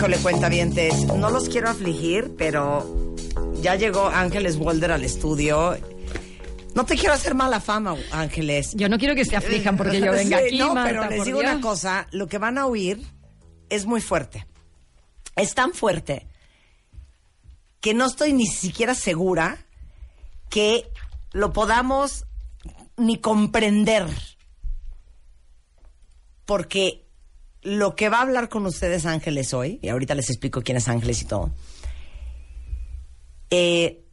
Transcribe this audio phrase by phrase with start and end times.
[0.00, 3.14] Híjole, cuentavientes, no los quiero afligir, pero
[3.60, 5.76] ya llegó Ángeles Walder al estudio.
[6.74, 8.72] No te quiero hacer mala fama, Ángeles.
[8.72, 11.26] Yo no quiero que se aflijan porque yo venga Sí, aquí, No, Marta, pero les
[11.26, 11.52] digo Dios.
[11.52, 13.02] una cosa, lo que van a oír
[13.68, 14.46] es muy fuerte.
[15.36, 16.26] Es tan fuerte
[17.82, 19.58] que no estoy ni siquiera segura
[20.48, 20.88] que
[21.32, 22.24] lo podamos
[22.96, 24.06] ni comprender.
[26.46, 26.99] Porque
[27.62, 30.88] lo que va a hablar con ustedes Ángeles hoy, y ahorita les explico quién es
[30.88, 31.50] Ángeles y todo,
[33.50, 34.04] eh,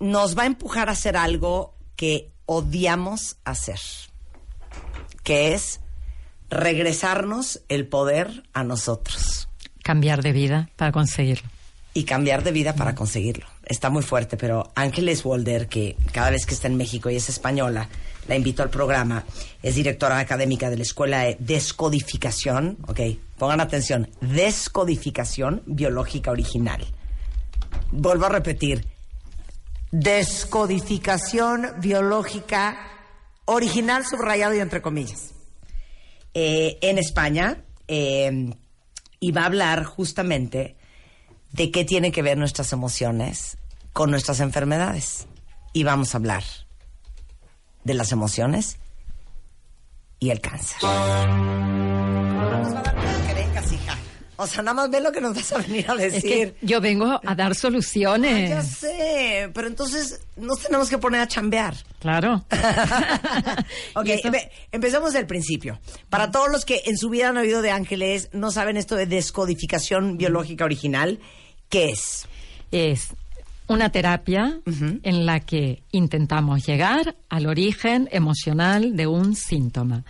[0.00, 3.80] nos va a empujar a hacer algo que odiamos hacer,
[5.22, 5.80] que es
[6.48, 9.46] regresarnos el poder a nosotros
[9.86, 11.48] Cambiar de vida para conseguirlo.
[11.96, 13.46] Y cambiar de vida para conseguirlo.
[13.64, 17.30] Está muy fuerte, pero Ángeles Walder, que cada vez que está en México y es
[17.30, 17.88] española,
[18.28, 19.24] la invito al programa,
[19.62, 23.00] es directora académica de la Escuela de Descodificación, ok,
[23.38, 26.84] pongan atención, Descodificación Biológica Original.
[27.92, 28.84] Vuelvo a repetir,
[29.90, 32.76] Descodificación Biológica
[33.46, 35.32] Original, subrayado y entre comillas.
[36.34, 38.50] Eh, en España, eh,
[39.18, 40.75] y va a hablar justamente
[41.52, 43.58] de qué tienen que ver nuestras emociones
[43.92, 45.26] con nuestras enfermedades.
[45.72, 46.44] Y vamos a hablar
[47.84, 48.78] de las emociones
[50.18, 50.78] y el cáncer.
[54.38, 56.52] O sea, nada más ve lo que nos vas a venir a Es decir.
[56.52, 58.50] que yo vengo a dar Ah, soluciones.
[58.50, 61.74] ya sé, pero entonces nos tenemos que poner a chambear.
[62.00, 62.44] Claro.
[63.94, 65.78] ok, empe- empecemos del principio.
[66.10, 69.06] Para todos los que en su vida han oído de ángeles, no saben esto de
[69.06, 71.18] descodificación biológica original,
[71.68, 72.26] ¿qué es?
[72.72, 73.08] es
[73.68, 74.60] una terapia
[75.02, 80.04] en la que intentamos llegar al origen emocional de un síntoma,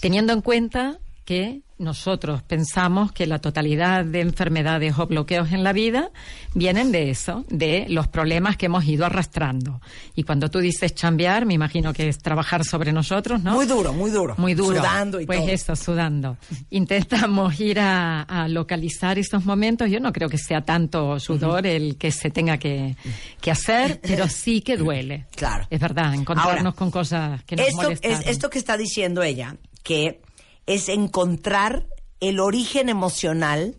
[0.00, 5.72] teniendo en cuenta que nosotros pensamos que la totalidad de enfermedades o bloqueos en la
[5.72, 6.10] vida
[6.54, 9.80] vienen de eso, de los problemas que hemos ido arrastrando.
[10.14, 13.54] Y cuando tú dices chambear, me imagino que es trabajar sobre nosotros, ¿no?
[13.54, 14.34] Muy duro, muy duro.
[14.38, 14.76] Muy duro.
[14.76, 15.48] Sudando y pues todo.
[15.48, 16.36] eso, sudando.
[16.70, 19.90] Intentamos ir a, a localizar esos momentos.
[19.90, 22.96] Yo no creo que sea tanto sudor el que se tenga que,
[23.40, 25.26] que hacer, pero sí que duele.
[25.34, 25.66] Claro.
[25.68, 28.10] Es verdad, encontrarnos Ahora, con cosas que nos esto, molestan.
[28.12, 30.20] es, esto que está diciendo ella, que
[30.66, 31.86] es encontrar
[32.20, 33.76] el origen emocional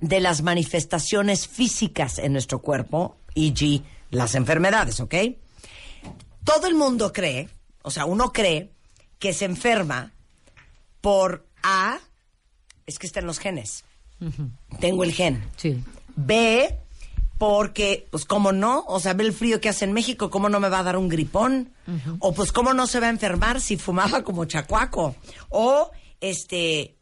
[0.00, 5.14] de las manifestaciones físicas en nuestro cuerpo, e.g., las enfermedades, ¿ok?
[6.44, 7.50] Todo el mundo cree,
[7.82, 8.72] o sea, uno cree
[9.18, 10.12] que se enferma
[11.02, 11.98] por A,
[12.86, 13.84] es que está en los genes.
[14.80, 15.44] Tengo el gen.
[15.56, 15.82] Sí.
[16.16, 16.74] B,
[17.38, 18.84] porque, pues, ¿cómo no?
[18.88, 20.96] O sea, ve el frío que hace en México, ¿cómo no me va a dar
[20.96, 21.70] un gripón?
[22.18, 25.14] O, pues, ¿cómo no se va a enfermar si fumaba como chacuaco?
[25.48, 25.90] O,
[26.20, 26.96] este,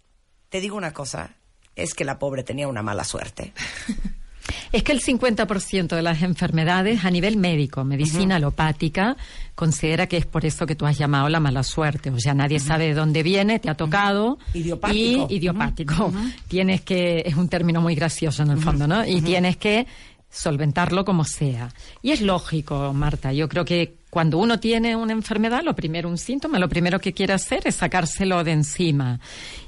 [0.48, 1.34] te digo una cosa,
[1.74, 3.52] es que la pobre tenía una mala suerte.
[4.72, 9.16] Es que el 50% de las enfermedades a nivel médico, medicina alopática,
[9.54, 12.10] considera que es por eso que tú has llamado la mala suerte.
[12.10, 14.38] O sea, nadie sabe de dónde viene, te ha tocado.
[14.54, 15.26] Idiopático.
[15.30, 16.12] Y idiopático.
[16.48, 19.04] Tienes que, es un término muy gracioso en el fondo, ¿no?
[19.04, 19.86] Y tienes que
[20.30, 21.72] solventarlo como sea.
[22.02, 23.32] Y es lógico, Marta.
[23.32, 27.12] Yo creo que cuando uno tiene una enfermedad, lo primero, un síntoma, lo primero que
[27.12, 29.20] quiere hacer es sacárselo de encima.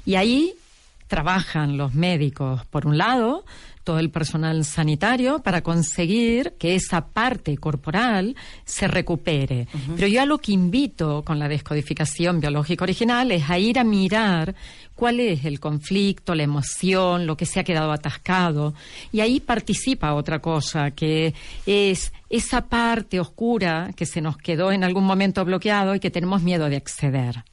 [0.05, 0.53] Y ahí
[1.09, 3.43] trabajan los médicos, por un lado,
[3.83, 9.67] todo el personal sanitario para conseguir que esa parte corporal se recupere.
[9.95, 13.83] Pero yo a lo que invito con la descodificación biológica original es a ir a
[13.83, 14.53] mirar
[14.93, 18.75] cuál es el conflicto, la emoción, lo que se ha quedado atascado.
[19.11, 21.33] Y ahí participa otra cosa, que
[21.65, 26.43] es esa parte oscura que se nos quedó en algún momento bloqueado y que tenemos
[26.43, 27.43] miedo de acceder.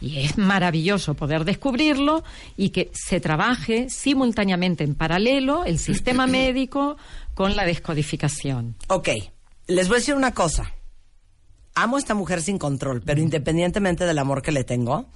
[0.00, 2.24] Y es maravilloso poder descubrirlo
[2.56, 6.96] y que se trabaje simultáneamente en paralelo el sistema médico
[7.34, 8.76] con la descodificación.
[8.88, 9.08] Ok,
[9.66, 10.72] les voy a decir una cosa.
[11.74, 15.06] Amo a esta mujer sin control, pero independientemente del amor que le tengo,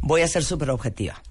[0.00, 1.22] voy a ser súper objetiva.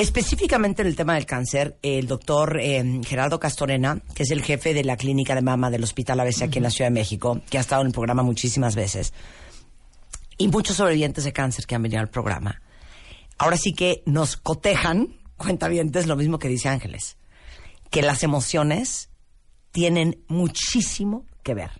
[0.00, 4.72] Específicamente en el tema del cáncer, el doctor eh, Gerardo Castorena, que es el jefe
[4.72, 7.58] de la clínica de mama del Hospital ABC aquí en la Ciudad de México, que
[7.58, 9.12] ha estado en el programa muchísimas veces,
[10.40, 12.62] y muchos sobrevivientes de cáncer que han venido al programa,
[13.36, 17.18] ahora sí que nos cotejan, cuentavientes, lo mismo que dice Ángeles,
[17.90, 19.10] que las emociones
[19.70, 21.70] tienen muchísimo que ver.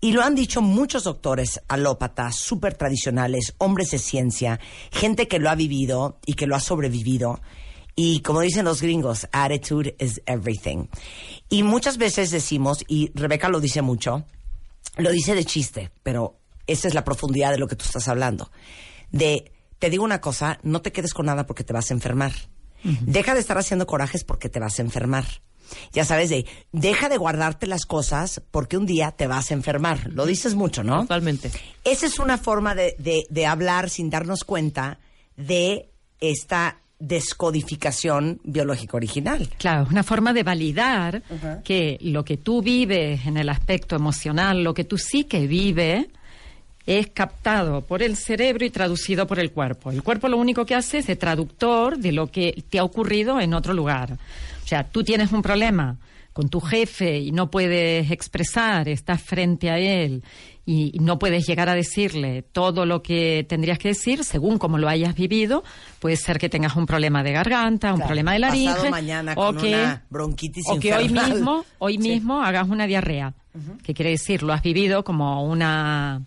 [0.00, 4.60] Y lo han dicho muchos doctores alópatas, súper tradicionales, hombres de ciencia,
[4.92, 7.40] gente que lo ha vivido y que lo ha sobrevivido.
[7.96, 10.86] Y como dicen los gringos, attitude is everything.
[11.48, 14.24] Y muchas veces decimos, y Rebeca lo dice mucho,
[14.98, 18.50] lo dice de chiste, pero esa es la profundidad de lo que tú estás hablando.
[19.10, 22.32] De, te digo una cosa, no te quedes con nada porque te vas a enfermar.
[22.82, 25.24] Deja de estar haciendo corajes porque te vas a enfermar.
[25.92, 30.10] Ya sabes, de, deja de guardarte las cosas porque un día te vas a enfermar.
[30.10, 31.02] Lo dices mucho, ¿no?
[31.02, 31.50] Totalmente.
[31.84, 34.98] Esa es una forma de, de, de hablar sin darnos cuenta
[35.36, 39.48] de esta descodificación biológica original.
[39.58, 41.22] Claro, una forma de validar
[41.64, 46.06] que lo que tú vives en el aspecto emocional, lo que tú sí que vives,
[46.86, 49.90] es captado por el cerebro y traducido por el cuerpo.
[49.90, 53.40] El cuerpo lo único que hace es de traductor de lo que te ha ocurrido
[53.40, 54.12] en otro lugar.
[54.64, 55.96] O sea, tú tienes un problema
[56.32, 60.22] con tu jefe y no puedes expresar, estás frente a él
[60.64, 64.88] y no puedes llegar a decirle todo lo que tendrías que decir según como lo
[64.88, 65.62] hayas vivido,
[66.00, 69.46] puede ser que tengas un problema de garganta, un Claro, problema de laringe mañana o
[69.52, 72.08] con que una bronquitis o que hoy mismo, hoy Sí.
[72.08, 73.34] mismo hagas una diarrea.
[73.84, 74.42] que quiere decir?
[74.42, 76.22] Lo has vivido como una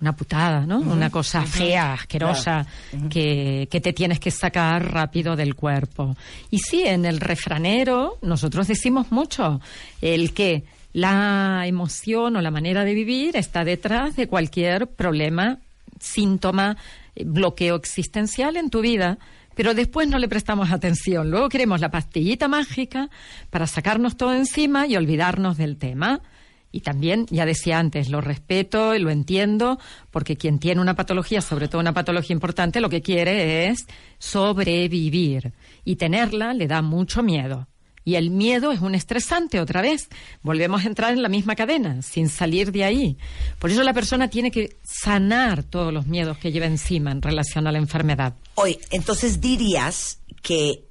[0.00, 0.78] una putada, ¿no?
[0.78, 2.66] Una cosa fea, asquerosa,
[3.10, 6.16] que, que te tienes que sacar rápido del cuerpo.
[6.50, 9.60] Y sí, en el refranero nosotros decimos mucho
[10.00, 15.58] el que la emoción o la manera de vivir está detrás de cualquier problema,
[16.00, 16.76] síntoma,
[17.14, 19.18] eh, bloqueo existencial en tu vida.
[19.54, 21.32] Pero después no le prestamos atención.
[21.32, 23.10] Luego queremos la pastillita mágica
[23.50, 26.20] para sacarnos todo encima y olvidarnos del tema.
[26.70, 29.78] Y también, ya decía antes, lo respeto y lo entiendo,
[30.10, 33.86] porque quien tiene una patología, sobre todo una patología importante, lo que quiere es
[34.18, 35.52] sobrevivir.
[35.84, 37.66] Y tenerla le da mucho miedo.
[38.04, 40.08] Y el miedo es un estresante otra vez.
[40.42, 43.18] Volvemos a entrar en la misma cadena, sin salir de ahí.
[43.58, 47.66] Por eso la persona tiene que sanar todos los miedos que lleva encima en relación
[47.66, 48.34] a la enfermedad.
[48.54, 50.86] Oye, entonces dirías que,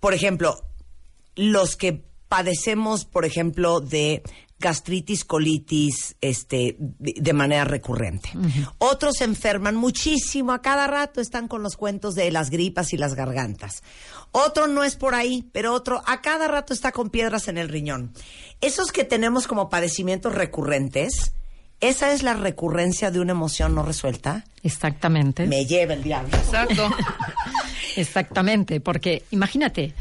[0.00, 0.60] por ejemplo,
[1.36, 4.22] los que padecemos, por ejemplo, de
[4.58, 8.30] gastritis, colitis, este, de manera recurrente.
[8.78, 12.96] Otros se enferman muchísimo, a cada rato están con los cuentos de las gripas y
[12.96, 13.82] las gargantas.
[14.32, 17.68] Otro no es por ahí, pero otro a cada rato está con piedras en el
[17.68, 18.12] riñón.
[18.60, 21.32] Esos que tenemos como padecimientos recurrentes,
[21.80, 24.44] esa es la recurrencia de una emoción no resuelta.
[24.64, 25.46] Exactamente.
[25.46, 26.36] Me lleva el diablo.
[26.36, 26.90] Exacto.
[27.96, 29.94] Exactamente, porque imagínate,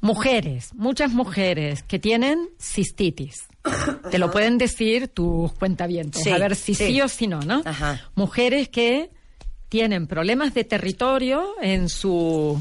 [0.00, 3.48] mujeres, muchas mujeres que tienen cistitis.
[4.10, 6.86] Te lo pueden decir tus cuentavientes, Sí, a ver si sí.
[6.86, 7.00] sí.
[7.00, 7.62] o si no, ¿no?
[7.64, 8.00] Ajá.
[8.14, 9.10] Mujeres que
[9.68, 12.60] tienen problemas de territorio en su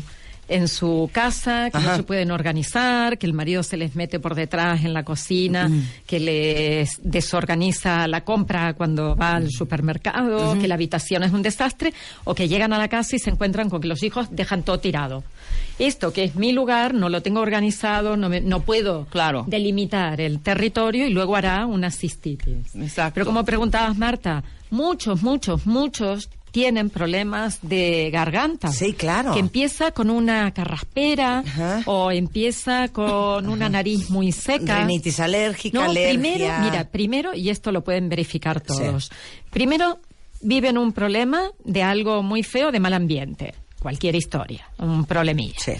[0.49, 1.91] en su casa, que Ajá.
[1.91, 5.71] no se pueden organizar, que el marido se les mete por detrás en la cocina,
[6.05, 11.93] que les desorganiza la compra cuando va al supermercado, que la habitación es un desastre,
[12.25, 14.79] o que llegan a la casa y se encuentran con que los hijos dejan todo
[14.79, 15.23] tirado.
[15.79, 19.45] Esto que es mi lugar, no lo tengo organizado, no, me- no puedo Claro.
[19.47, 22.75] delimitar el territorio y luego hará una cistitis.
[22.75, 23.13] Exacto.
[23.15, 28.71] Pero como preguntabas, Marta, muchos, muchos, muchos tienen problemas de garganta.
[28.71, 29.33] Sí, claro.
[29.33, 31.81] Que empieza con una carraspera Ajá.
[31.87, 34.81] o empieza con una nariz muy seca.
[34.85, 36.09] Rinitis alérgica, No, alergia.
[36.19, 39.09] primero, mira, primero, y esto lo pueden verificar todos.
[39.49, 39.97] Primero,
[40.41, 43.55] viven un problema de algo muy feo, de mal ambiente.
[43.83, 45.59] Cualquier historia, un problemilla.
[45.59, 45.73] Sí.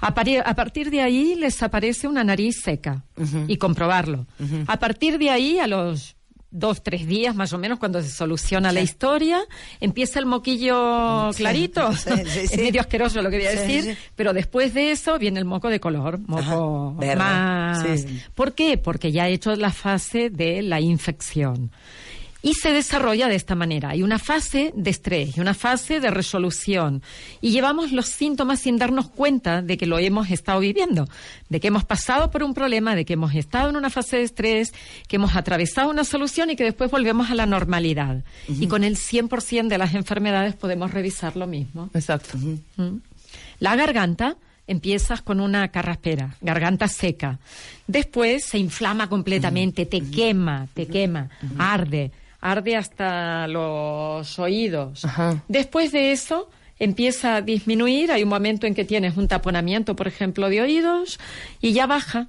[0.00, 3.04] A, pari- a partir de ahí les aparece una nariz seca
[3.48, 4.26] y comprobarlo.
[4.66, 6.16] A partir de ahí, a los
[6.50, 9.40] dos, tres días más o menos, cuando se soluciona la historia,
[9.80, 11.92] empieza el moquillo clarito.
[11.96, 12.10] sí,
[12.42, 15.68] es medio asqueroso lo que voy a decir, pero después de eso viene el moco
[15.68, 18.04] de color, moco Ajá, más.
[18.34, 18.76] ¿Por qué?
[18.78, 21.70] Porque ya ha hecho la fase de la infección.
[22.44, 23.88] Y se desarrolla de esta manera.
[23.88, 27.02] Hay una fase de estrés y una fase de resolución.
[27.40, 31.08] Y llevamos los síntomas sin darnos cuenta de que lo hemos estado viviendo,
[31.48, 34.24] de que hemos pasado por un problema, de que hemos estado en una fase de
[34.24, 34.74] estrés,
[35.08, 38.22] que hemos atravesado una solución y que después volvemos a la normalidad.
[38.46, 41.88] Y con el 100% de las enfermedades podemos revisar lo mismo.
[41.94, 42.36] Exacto.
[43.58, 44.36] La garganta
[44.66, 47.38] empiezas con una carraspera, garganta seca.
[47.86, 52.12] Después se inflama completamente, te quema, te quema, arde,
[52.44, 55.02] arde hasta los oídos.
[55.06, 55.42] Ajá.
[55.48, 60.06] Después de eso empieza a disminuir, hay un momento en que tienes un taponamiento, por
[60.06, 61.18] ejemplo, de oídos
[61.62, 62.28] y ya baja,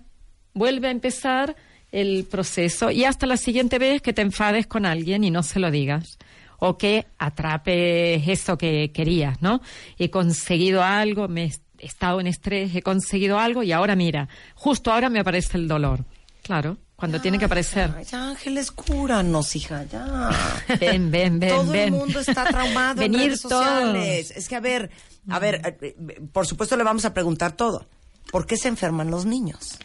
[0.53, 1.57] vuelve a empezar
[1.91, 5.59] el proceso y hasta la siguiente vez que te enfades con alguien y no se
[5.59, 6.17] lo digas
[6.59, 9.61] o que atrapes eso que querías, ¿no?
[9.99, 14.93] He conseguido algo, me, he estado en estrés, he conseguido algo y ahora mira, justo
[14.93, 16.05] ahora me aparece el dolor.
[16.41, 17.91] Claro, cuando tiene que aparecer.
[18.09, 20.29] Ya, Ángeles, cúranos, hija, ya.
[20.79, 21.83] Ven, ven, ven, Todo ven.
[21.93, 24.31] el mundo está traumado en Venir redes sociales.
[24.35, 24.89] Es que, a ver,
[25.29, 25.65] a ver, Mm.
[25.67, 25.75] eh,
[26.09, 27.85] eh, por supuesto le vamos a preguntar todo.
[28.31, 29.77] ¿Por qué se enferman los niños?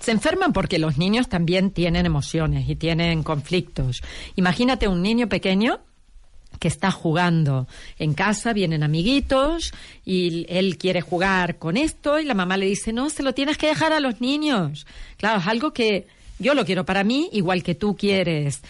[0.00, 4.02] Se enferman porque los niños también tienen emociones y tienen conflictos.
[4.36, 5.80] Imagínate un niño pequeño
[6.58, 7.66] que está jugando
[7.98, 9.72] en casa, vienen amiguitos
[10.04, 13.58] y él quiere jugar con esto y la mamá le dice, no, se lo tienes
[13.58, 14.86] que dejar a los niños.
[15.16, 16.06] Claro, es algo que
[16.38, 18.60] yo lo quiero para mí, igual que tú quieres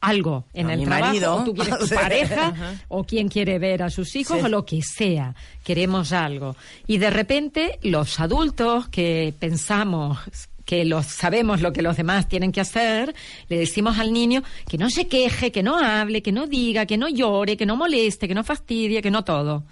[0.00, 1.34] algo en A el trabajo, marido.
[1.36, 2.54] o tú quieres tu pareja,
[2.88, 4.44] o quien quiere ver a sus hijos, Sí.
[4.44, 5.34] o lo que sea.
[5.64, 6.54] Queremos algo.
[6.86, 10.18] Y de repente, los adultos que pensamos
[10.64, 13.14] que los sabemos lo que los demás tienen que hacer,
[13.48, 16.98] le decimos al niño que no se queje, que no hable, que no diga, que
[16.98, 19.64] no llore, que no moleste, que no fastidie, que no todo.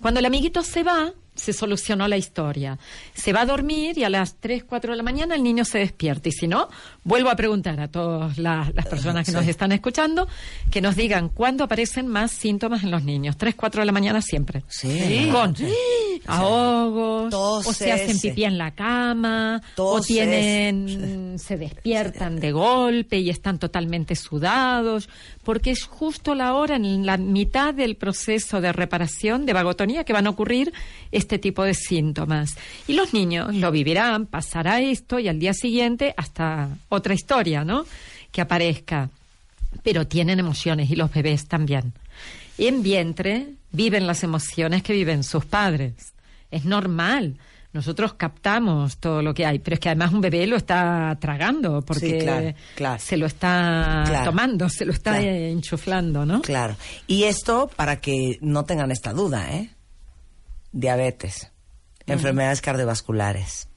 [0.00, 2.78] Cuando el amiguito se va, se solucionó la historia.
[3.14, 5.78] Se va a dormir y a las 3, 4 de la mañana el niño se
[5.78, 6.28] despierta.
[6.28, 6.68] Y si no,
[7.02, 10.28] vuelvo a preguntar a todas las, las personas que nos están escuchando
[10.70, 13.36] que nos digan cuándo aparecen más síntomas en los niños.
[13.36, 14.64] 3, 4 de la mañana siempre.
[14.68, 15.28] Sí.
[15.32, 15.54] Con
[16.26, 23.30] ahogos, o se hacen pipí en la cama, o tienen, se despiertan de golpe y
[23.30, 25.08] están totalmente sudados,
[25.44, 30.12] porque es justo la hora, en la mitad del proceso de reparación de vagotonía, que
[30.12, 30.72] van a ocurrir
[31.12, 32.56] este tipo de síntomas.
[32.88, 37.84] Y los niños lo vivirán, pasará esto y al día siguiente hasta otra historia, ¿no?
[38.32, 39.10] Que aparezca.
[39.82, 41.92] Pero tienen emociones y los bebés también.
[42.58, 46.14] En vientre viven las emociones que viven sus padres.
[46.50, 47.36] Es normal.
[47.74, 51.82] Nosotros captamos todo lo que hay, pero es que además un bebé lo está tragando
[51.82, 53.02] porque Sí, claro, claro.
[53.04, 54.24] se lo está Claro.
[54.30, 56.40] tomando, se lo está enchuflando, ¿no?
[56.40, 56.76] Claro.
[57.08, 59.70] Y esto para que no tengan esta duda, ¿eh?
[60.72, 61.50] Diabetes,
[62.06, 63.68] enfermedades cardiovasculares,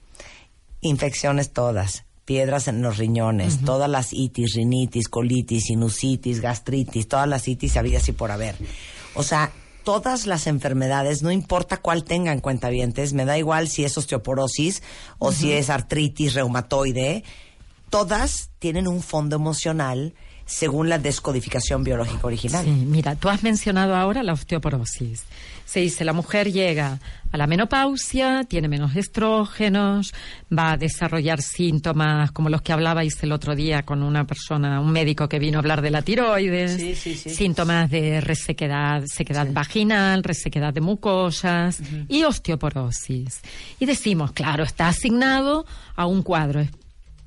[0.81, 7.47] infecciones todas, piedras en los riñones, todas las itis, rinitis, colitis, sinusitis, gastritis, todas las
[7.47, 8.55] itis habidas y por haber.
[9.15, 9.51] O sea,
[9.87, 14.83] todas las enfermedades, no importa cuál tengan cuentavientes, me da igual si es osteoporosis
[15.17, 17.23] o si es artritis reumatoide,
[17.89, 20.13] todas tienen un fondo emocional
[20.45, 22.65] según la descodificación biológica original.
[22.65, 25.23] Sí, mira, tú has mencionado ahora la osteoporosis.
[25.67, 26.97] Se dice, la mujer llega
[27.29, 30.13] a la menopausia, tiene menos estrógenos,
[30.57, 34.93] va a desarrollar síntomas como los que hablabais el otro día con una persona, un
[34.93, 37.31] médico que vino a hablar de la tiroides, Sí, sí, sí.
[37.31, 43.41] síntomas de resequedad, sequedad vaginal, resequedad de mucosas y osteoporosis.
[43.77, 45.65] Y decimos, claro, está asignado
[45.97, 46.65] a un cuadro.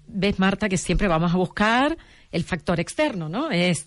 [0.09, 1.99] Ves, Marta, que siempre vamos a buscar
[2.33, 3.51] el factor externo, ¿no?
[3.51, 3.85] Es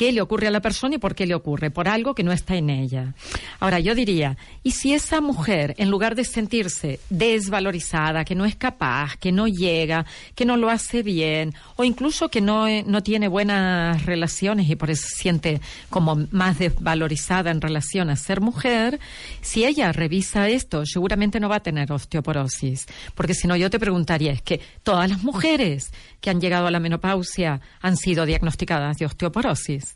[0.00, 2.32] qué le ocurre a la persona y por qué le ocurre, por algo que no
[2.32, 3.12] está en ella.
[3.58, 8.56] Ahora, yo diría, ¿y si esa mujer, en lugar de sentirse desvalorizada, que no es
[8.56, 13.02] capaz, que no llega, que no lo hace bien, o incluso que no, eh, no
[13.02, 18.40] tiene buenas relaciones y por eso se siente como más desvalorizada en relación a ser
[18.40, 18.98] mujer,
[19.42, 22.86] si ella revisa esto, seguramente no va a tener osteoporosis.
[23.14, 25.92] Porque si no, yo te preguntaría, es que todas las mujeres
[26.22, 29.89] que han llegado a la menopausia han sido diagnosticadas de osteoporosis.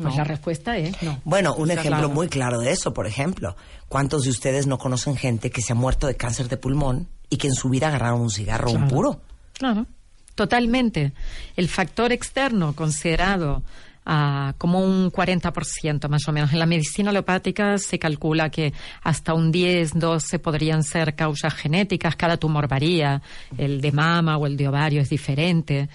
[0.00, 1.20] Pues la respuesta es no.
[1.24, 2.14] Bueno, un Está ejemplo claro.
[2.14, 3.56] muy claro de eso, por ejemplo,
[3.88, 7.38] ¿cuántos de ustedes no conocen gente que se ha muerto de cáncer de pulmón y
[7.38, 9.20] que en su vida agarraron un cigarro o un puro?
[9.54, 9.86] Claro,
[10.34, 11.12] totalmente.
[11.56, 13.62] El factor externo considerado
[14.04, 16.52] ah, como un 40% más o menos.
[16.52, 18.72] En la medicina alopática se calcula que
[19.02, 22.16] hasta un 10, 12 podrían ser causas genéticas.
[22.16, 23.22] Cada tumor varía.
[23.56, 25.88] El de mama o el de ovario es diferente.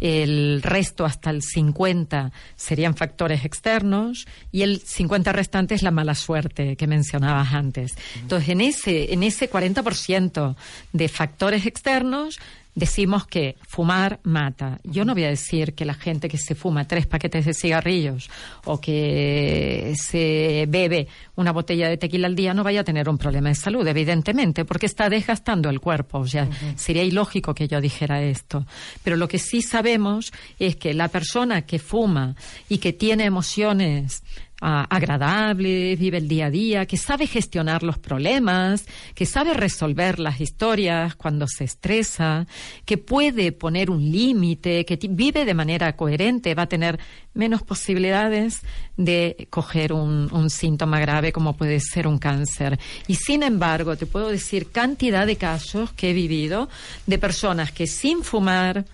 [0.00, 6.14] El resto, hasta el 50, serían factores externos y el 50 restante es la mala
[6.14, 7.94] suerte que mencionabas antes.
[8.20, 10.56] Entonces, en ese, en ese 40%
[10.92, 12.38] de factores externos,
[12.78, 14.78] decimos que fumar mata.
[14.84, 18.30] Yo no voy a decir que la gente que se fuma tres paquetes de cigarrillos
[18.64, 23.18] o que se bebe una botella de tequila al día no vaya a tener un
[23.18, 26.18] problema de salud, evidentemente, porque está desgastando el cuerpo.
[26.18, 28.64] O sea, sería ilógico que yo dijera esto.
[29.02, 32.36] Pero lo que sí sabemos es que la persona que fuma
[32.68, 34.22] y que tiene emociones
[34.60, 40.40] agradable, vive el día a día, que sabe gestionar los problemas, que sabe resolver las
[40.40, 42.46] historias cuando se estresa,
[42.84, 46.98] que puede poner un límite, que vive de manera coherente, va a tener
[47.34, 48.62] menos posibilidades
[48.96, 52.78] de coger un, un síntoma grave como puede ser un cáncer.
[53.06, 56.68] Y sin embargo, te puedo decir cantidad de casos que he vivido
[57.06, 58.84] de personas que sin fumar,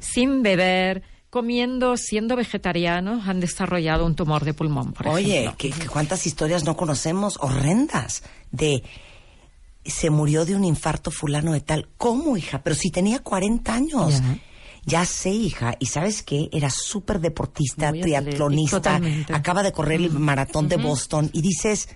[0.00, 1.02] sin beber,
[1.32, 5.56] comiendo, siendo vegetarianos, han desarrollado un tumor de pulmón, por Oye, ejemplo.
[5.56, 8.82] ¿qué, qué- cuántas historias no conocemos horrendas de
[9.82, 11.88] se murió de un infarto fulano de tal.
[11.96, 12.62] ¿Cómo, hija?
[12.62, 14.20] Pero si tenía 40 años.
[14.20, 14.38] Ya.
[14.84, 15.74] Ya sé, hija.
[15.78, 16.50] Y sabes qué?
[16.52, 19.00] Era súper deportista, Muy triatlonista.
[19.32, 21.30] Acaba de correr el maratón de Boston.
[21.32, 21.88] Y dices,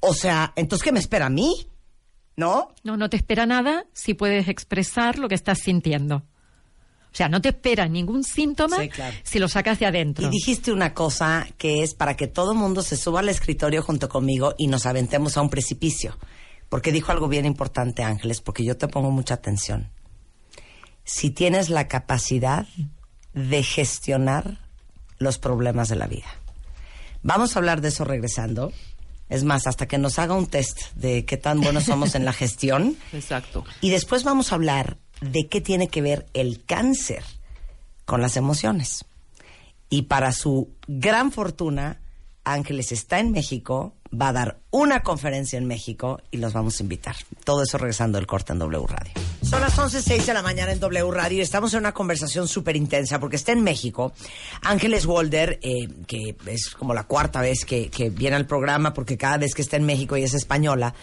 [0.00, 1.66] o sea, ¿entonces qué me espera a mí?
[2.36, 2.68] ¿No?
[2.82, 6.22] No, no te espera nada si puedes expresar lo que estás sintiendo.
[7.12, 9.14] O sea, no te espera ningún síntoma Sí, claro.
[9.22, 10.26] si lo sacas de adentro.
[10.26, 13.82] Y dijiste una cosa que es para que todo el mundo se suba al escritorio
[13.82, 16.16] junto conmigo y nos aventemos a un precipicio.
[16.70, 19.90] Porque dijo algo bien importante, Ángeles, porque yo te pongo mucha atención.
[21.04, 22.66] Si tienes la capacidad
[23.34, 24.58] de gestionar
[25.18, 26.26] los problemas de la vida.
[27.22, 28.72] Vamos a hablar de eso regresando.
[29.28, 32.32] Es más, hasta que nos haga un test de qué tan buenos somos en la
[32.34, 32.96] gestión.
[33.12, 33.64] Exacto.
[33.80, 37.24] Y después vamos a hablar de qué tiene que ver el cáncer
[38.04, 39.04] con las emociones.
[39.88, 42.00] Y para su gran fortuna,
[42.44, 46.82] Ángeles está en México, va a dar una conferencia en México y los vamos a
[46.82, 47.14] invitar.
[47.44, 49.12] Todo eso regresando del corte en W Radio.
[49.42, 52.76] Son las 11.06 de la mañana en W Radio y estamos en una conversación súper
[52.76, 54.12] intensa porque está en México
[54.62, 59.36] Ángeles Walder, eh, que es como la cuarta vez que, viene al programa porque cada
[59.36, 60.94] vez que está en México y es española,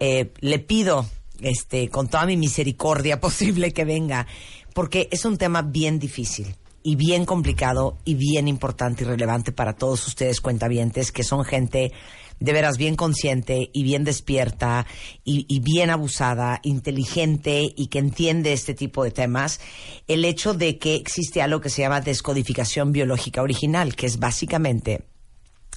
[0.00, 1.06] eh, le pido
[1.42, 4.26] este, con toda mi misericordia posible que venga,
[4.74, 9.74] porque es un tema bien difícil y bien complicado y bien importante y relevante para
[9.74, 11.92] todos ustedes cuentavientes que son gente
[12.38, 14.86] de veras bien consciente y bien despierta
[15.24, 19.60] y, y bien abusada, inteligente y que entiende este tipo de temas,
[20.08, 25.04] el hecho de que existe algo que se llama descodificación biológica original, que es básicamente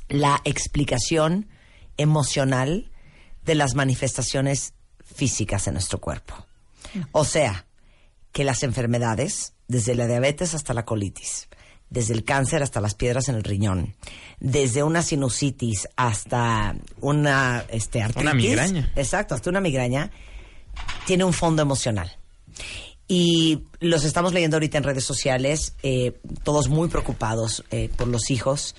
[0.08, 1.50] la explicación
[1.98, 2.92] emocional
[3.44, 4.74] de las manifestaciones
[5.04, 6.36] físicas en nuestro cuerpo.
[7.12, 7.66] O sea,
[8.32, 11.48] que las enfermedades, desde la diabetes hasta la colitis,
[11.90, 13.96] desde el cáncer hasta las piedras en el riñón,
[14.40, 18.92] desde una sinusitis hasta una este, artritis, migraña.
[18.96, 20.12] exacto, hasta una migraña,
[21.06, 22.12] tiene un fondo emocional.
[23.08, 28.32] Y los estamos leyendo ahorita en redes sociales, eh, todos muy preocupados eh, por los
[28.32, 28.76] hijos,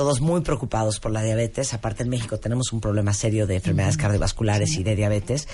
[0.00, 1.74] todos muy preocupados por la diabetes.
[1.74, 5.46] Aparte en México tenemos un problema serio de enfermedades cardiovasculares y de diabetes,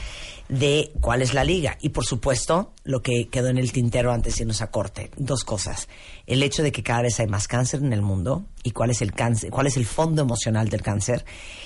[0.49, 1.77] de cuál es la liga.
[1.81, 5.43] Y por supuesto, lo que quedó en el tintero antes de irnos a corte, dos
[5.43, 5.89] cosas.
[6.29, 9.03] El hecho de que cada vez hay más cáncer en el mundo y cuál es
[9.03, 11.25] el cáncer, cuál es el fondo emocional del cáncer.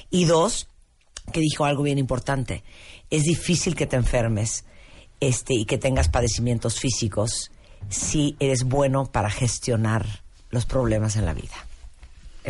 [0.08, 0.66] Y dos,
[1.34, 2.64] que dijo algo bien importante.
[3.10, 4.64] Es difícil que te enfermes
[5.20, 7.50] este, y que tengas padecimientos físicos
[7.90, 11.66] si eres bueno para gestionar los problemas en la vida.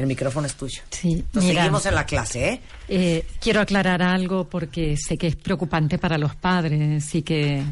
[0.00, 0.82] El micrófono es tuyo.
[0.90, 1.60] Sí, Nos mira.
[1.62, 2.60] seguimos en la clase, ¿eh?
[2.88, 7.62] Eh, quiero aclarar algo porque sé que es preocupante para los padres y que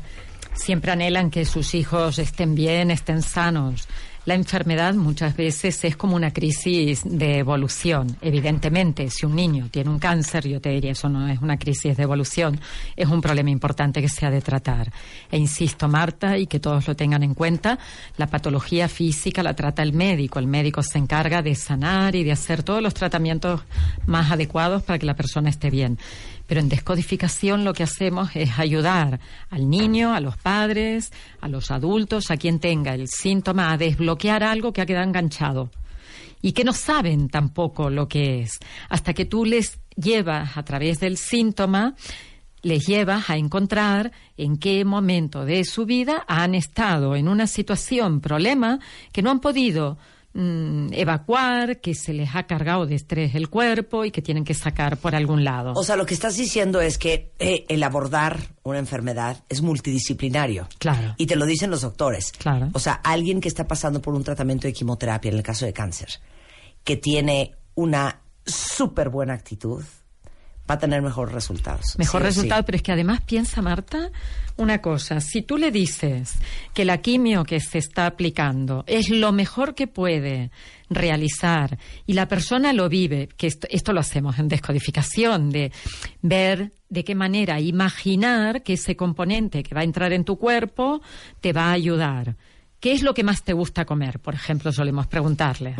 [0.55, 3.89] siempre anhelan que sus hijos estén bien, estén sanos.
[4.29, 8.19] La enfermedad muchas veces es como una crisis de evolución.
[8.21, 11.97] Evidentemente, si un niño tiene un cáncer, yo te diría, eso no es una crisis
[11.97, 12.61] de evolución,
[12.95, 14.93] es un problema importante que se ha de tratar.
[15.31, 17.79] E insisto, Marta, y que todos lo tengan en cuenta,
[18.19, 20.39] la patología física la trata el médico.
[20.39, 23.63] El médico se encarga de sanar y de hacer todos los tratamientos
[24.05, 25.99] más adecuados para que la persona esté bien.
[26.49, 31.71] Pero en descodificación lo que hacemos es ayudar al niño, a los padres, a los
[31.71, 35.71] adultos, a quien tenga el síntoma, a desbloquear algo que ha quedado enganchado
[36.41, 38.59] y que no saben tampoco lo que es.
[38.89, 41.95] Hasta que tú les llevas a través del síntoma,
[42.63, 48.21] les llevas a encontrar en qué momento de su vida han estado en una situación,
[48.21, 48.79] problema,
[49.13, 49.99] que no han podido
[50.39, 54.55] mm, evacuar, que se les ha cargado de estrés el cuerpo y que tienen que
[54.55, 55.73] sacar por algún lado.
[55.75, 60.69] O sea, lo que estás diciendo es que eh, el abordar una enfermedad es multidisciplinario.
[60.79, 61.15] Claro.
[61.17, 62.33] Y te lo dicen los doctores.
[62.33, 62.71] Claro.
[62.73, 65.73] O sea, alguien que está pasando por un tratamiento de quimioterapia, en el caso de
[65.73, 66.21] cáncer,
[66.85, 69.85] que tiene una súper buena actitud,
[70.69, 71.99] va a tener mejores resultados.
[71.99, 72.67] Mejor Sí resultado, sí.
[72.67, 74.11] pero es que además piensa, Marta,
[74.57, 75.21] una cosa.
[75.21, 76.35] Si tú le dices
[76.75, 80.51] que la quimio que se está aplicando es lo mejor que puede
[80.91, 85.73] realizar y la persona lo vive, que esto, esto lo hacemos en descodificación, de
[86.23, 91.01] ver de qué manera imaginar que ese componente que va a entrar en tu cuerpo
[91.41, 92.37] te va a ayudar.
[92.81, 94.21] ¿Qué es lo que más te gusta comer?
[94.21, 95.75] Por ejemplo, solemos preguntarles.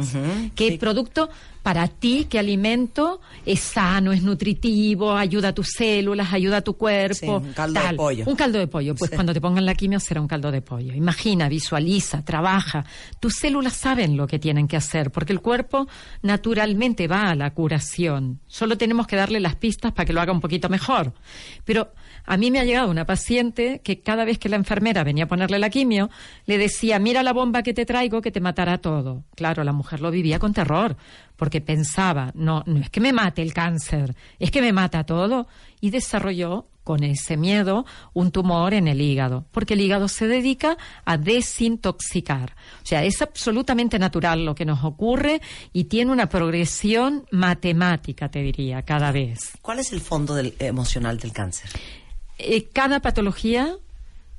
[0.57, 1.29] ¿Qué producto
[1.63, 6.77] para ti, qué alimento es sano, es nutritivo, ayuda a tus células, ayuda a tu
[6.77, 7.15] cuerpo?
[7.15, 8.25] Sí, un caldo de pollo.
[8.27, 8.95] Un caldo de pollo.
[8.97, 9.15] Pues Sí.
[9.17, 10.93] cuando te pongan la quimio será un caldo de pollo.
[10.93, 12.85] Imagina, visualiza, trabaja.
[13.21, 15.87] Tus células saben lo que tienen que hacer porque el cuerpo
[16.23, 18.41] naturalmente va a la curación.
[18.49, 21.13] Solo tenemos que darle las pistas para que lo haga un poquito mejor.
[21.65, 21.93] Pero
[22.29, 25.29] a mí me ha llegado una paciente que cada vez que la enfermera venía a
[25.29, 26.11] ponerle la quimio,
[26.45, 29.25] le decía, mira la bomba que te traigo que te matará todo.
[29.35, 30.99] Claro, la mujer lo vivía con terror,
[31.37, 35.47] porque pensaba, no, no es que me mate el cáncer, es que me mata todo.
[35.81, 40.77] Y desarrolló con ese miedo un tumor en el hígado, porque el hígado se dedica
[41.07, 42.57] a desintoxicar.
[42.83, 45.41] O sea, es absolutamente natural lo que nos ocurre
[45.73, 49.53] y tiene una progresión matemática, te diría, cada vez.
[49.63, 51.71] ¿Cuál es el fondo del, emocional del cáncer?
[52.39, 53.77] Eh, cada patología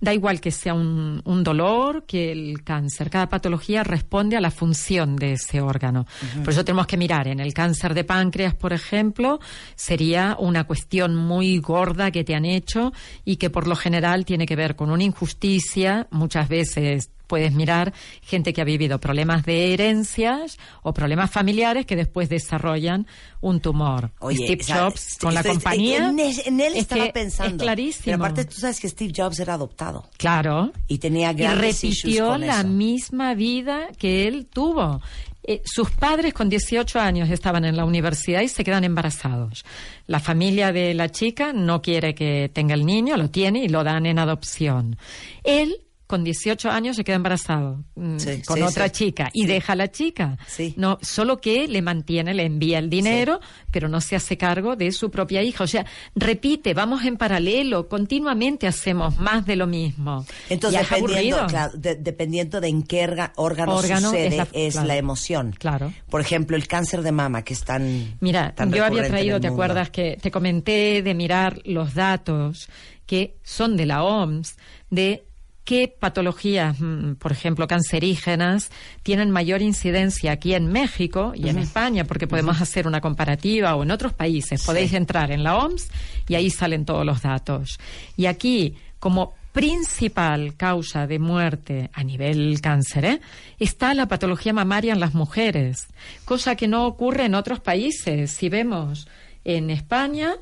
[0.02, 3.10] Da igual que sea un, dolor que el cáncer.
[3.10, 6.06] Cada patología responde a la función de ese órgano.
[6.44, 7.28] Por eso tenemos que mirar.
[7.28, 9.40] En el cáncer de páncreas, por ejemplo,
[9.76, 12.94] sería una cuestión muy gorda que te han hecho
[13.26, 17.94] y que por lo general tiene que ver con una injusticia, muchas veces puedes mirar
[18.22, 23.08] gente que ha vivido problemas de herencias o problemas familiares que después desarrollan
[23.40, 24.12] un tumor.
[24.32, 26.10] Steve Jobs con la compañía.
[26.10, 27.56] En, él estaba pensando.
[27.56, 28.04] Es clarísimo.
[28.04, 30.10] Pero aparte tú sabes que Steve Jobs era adoptado.
[30.18, 30.74] Claro.
[30.88, 35.00] Y tenía grandes Y repitió la misma vida que él tuvo.
[35.44, 39.64] Eh, sus padres con 18 años estaban en la universidad y se quedan embarazados.
[40.06, 43.84] La familia de la chica no quiere que tenga el niño, lo tiene y lo
[43.84, 44.98] dan en adopción.
[45.44, 48.18] Él con 18 años se queda embarazado mm,
[48.48, 50.40] con otra chica y deja a la chica.
[50.76, 54.92] No, solo que le mantiene, le envía el dinero, pero no se hace cargo de
[54.92, 55.64] su propia hija.
[55.64, 60.26] O sea, repite, vamos en paralelo, continuamente hacemos más de lo mismo.
[60.50, 65.56] Entonces, dependiendo, de, dependiendo de en qué órgano, sucede, es, la, emoción.
[65.60, 65.94] Claro.
[66.10, 68.18] Por ejemplo, el cáncer de mama, que es tan.
[68.20, 72.68] Mira, yo había traído, ¿te acuerdas que te comenté de mirar los datos
[73.06, 74.56] que son de la OMS
[74.90, 75.29] de
[75.70, 78.72] qué patologías, mm, por ejemplo, cancerígenas,
[79.04, 83.84] tienen mayor incidencia aquí en México y en España, porque podemos hacer una comparativa o
[83.84, 84.66] en otros países.
[84.66, 85.88] Podéis entrar en la OMS
[86.28, 87.80] y ahí salen todos los datos.
[88.18, 93.22] Y aquí, como principal causa de muerte a nivel cáncer ¿eh?
[93.60, 95.88] está la patología mamaria en las mujeres,
[96.26, 98.32] cosa que no ocurre en otros países.
[98.32, 99.08] Si vemos
[99.44, 100.34] en España,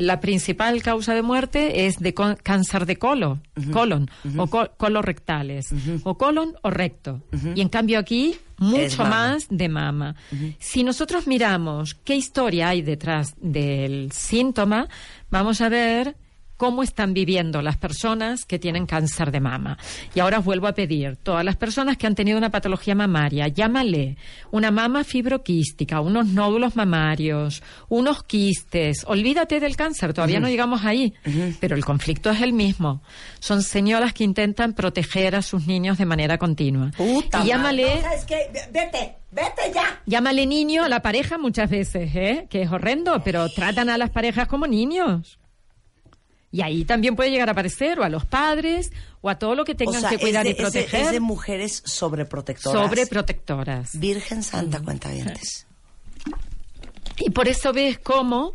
[0.00, 6.54] la principal causa de muerte es de cáncer de colon, colon o colorectales, o colon
[6.62, 7.22] o recto.
[7.54, 10.16] Y en cambio aquí mucho más de mama.
[10.58, 14.88] Si nosotros miramos qué historia hay detrás del síntoma,
[15.30, 16.16] vamos a ver
[16.56, 19.78] cómo están viviendo las personas que tienen cáncer de mama.
[20.14, 23.48] Y ahora os vuelvo a pedir, todas las personas que han tenido una patología mamaria,
[23.48, 24.16] llámale
[24.50, 31.14] una mama fibroquística, unos nódulos mamarios, unos quistes, olvídate del cáncer, todavía no llegamos ahí,
[31.60, 33.02] pero el conflicto es el mismo.
[33.40, 36.90] Son señoras que intentan proteger a sus niños de manera continua.
[36.98, 38.02] y llámale...
[38.72, 39.16] Vete.
[39.34, 40.00] Vete ya.
[40.06, 42.46] Llámale niño a la pareja muchas veces, ¿eh?
[42.48, 45.40] Que es horrendo, pero tratan a las parejas como niños.
[46.54, 49.64] Y ahí también puede llegar a aparecer o a los padres o a todo lo
[49.64, 51.00] que tengan que cuidar y proteger.
[51.00, 52.80] Es de, mujeres sobreprotectoras.
[52.80, 53.98] Sobreprotectoras.
[53.98, 55.66] Virgen Santa, cuenta cuentavientes.
[57.18, 58.54] Y por eso ves cómo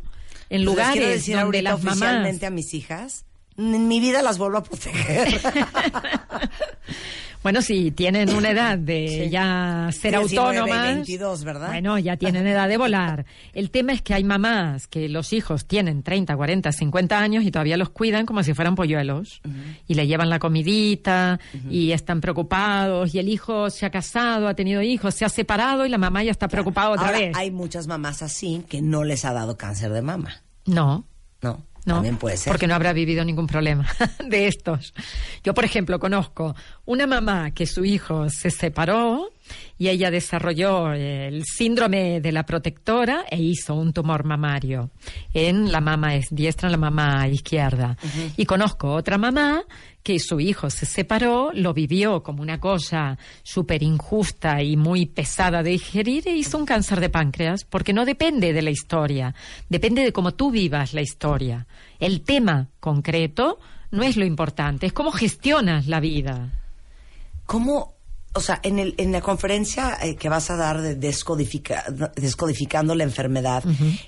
[0.50, 3.26] en lugares donde las mamás oficialmente a mis hijas
[3.58, 5.42] en mi vida las vuelvo a proteger.
[7.42, 10.96] Bueno, si tienen una edad de ya ser autónomas.
[10.96, 11.68] 22, ¿verdad?
[11.70, 13.26] Bueno, ya tienen edad de volar.
[13.54, 17.52] El tema es que hay mamás que los hijos tienen 30, 40, 50 años y
[17.52, 19.42] todavía los cuidan como si fueran polluelos.
[19.88, 23.16] Y le llevan la comidita y están preocupados.
[23.16, 26.24] Y el hijo se ha casado, ha tenido hijos, se ha separado y la mamá
[26.24, 27.36] ya está preocupada otra vez.
[27.36, 30.44] Hay muchas mamás así que no les ha dado cáncer de mama.
[30.66, 31.06] No.
[31.42, 31.66] No.
[31.86, 32.52] No, puede ser.
[32.52, 33.88] porque no habrá vivido ningún problema
[34.26, 34.94] de estos.
[35.44, 39.32] Yo, por ejemplo, conozco una mamá que su hijo se separó
[39.78, 44.92] y ella desarrolló el síndrome de la protectora e hizo un tumor mamario
[45.34, 47.98] en la mama diestra, en la mama izquierda.
[48.38, 49.64] Y conozco otra mamá
[50.04, 55.62] que su hijo se separó, lo vivió como una cosa súper injusta y muy pesada
[55.62, 59.36] de digerir e hizo un cáncer de páncreas, porque no depende de la historia,
[59.68, 61.68] depende de cómo tú vivas la historia.
[62.00, 63.60] El tema concreto
[63.92, 66.50] no es lo importante, es cómo gestionas la vida.
[67.46, 67.99] ¿Cómo
[68.34, 73.04] o sea, en, el, en la conferencia eh, que vas a dar de Descodificando la
[73.04, 73.64] Enfermedad,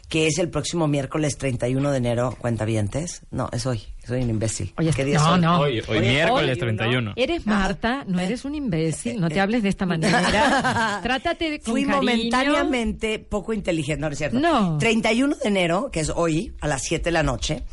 [0.10, 3.24] que es el próximo miércoles 31 de enero, cuenta vientes.
[3.32, 3.84] No, es hoy.
[4.06, 4.74] Soy un imbécil.
[4.78, 5.60] Oye, ¿Qué día no, no.
[5.62, 7.14] Hoy, hoy, miércoles 31.
[7.16, 9.20] Eres Marta, no eres un imbécil.
[9.20, 11.00] No te hables de esta manera.
[11.04, 14.02] Trátate con Fui momentáneamente poco inteligente.
[14.02, 14.40] No, es cierto.
[14.40, 14.78] No.
[14.78, 17.64] 31 de enero, que es hoy, a las 7 de la noche,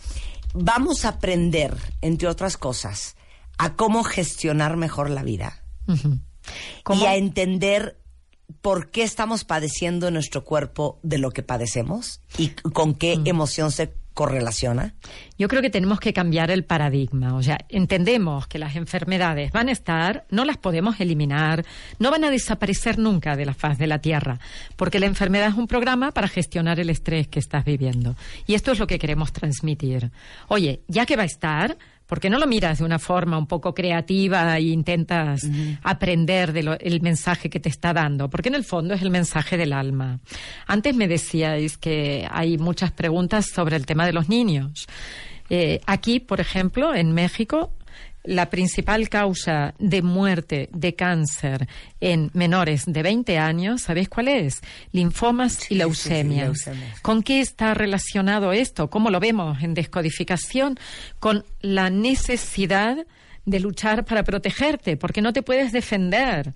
[0.55, 3.17] vamos a aprender, entre otras cosas,
[3.59, 5.63] a cómo gestionar mejor la vida
[6.95, 7.99] y a entender
[8.61, 13.27] por qué estamos padeciendo en nuestro cuerpo de lo que padecemos y con qué mm.
[13.27, 14.95] emoción se correlaciona?
[15.39, 17.37] Yo creo que tenemos que cambiar el paradigma.
[17.37, 21.65] O sea, entendemos que las enfermedades van a estar, no las podemos eliminar,
[22.01, 24.41] no van a desaparecer nunca de la faz de la Tierra,
[24.75, 28.17] porque la enfermedad es un programa para gestionar el estrés que estás viviendo.
[28.49, 30.11] Y esto es lo que queremos transmitir.
[30.49, 31.79] Oye, ya que va a estar,
[32.09, 35.43] ¿Por qué no lo miras de una forma un poco creativa e intentas
[35.83, 38.31] aprender del mensaje que te está dando?
[38.31, 40.19] Porque en el fondo es el mensaje del alma.
[40.67, 44.87] Antes me decíais que hay muchas preguntas sobre el tema de los niños.
[45.51, 47.75] Eh, aquí, por ejemplo, en México,
[48.29, 51.67] la principal causa de muerte de cáncer
[51.99, 54.61] en menores de 20 años, ¿sabéis cuál es?
[54.93, 56.53] Linfomas y leucemia.
[57.01, 58.91] ¿Con qué está relacionado esto?
[58.91, 60.79] ¿Cómo lo vemos en descodificación?
[61.19, 63.07] Con la necesidad
[63.47, 66.53] de luchar para protegerte, porque no te puedes defender.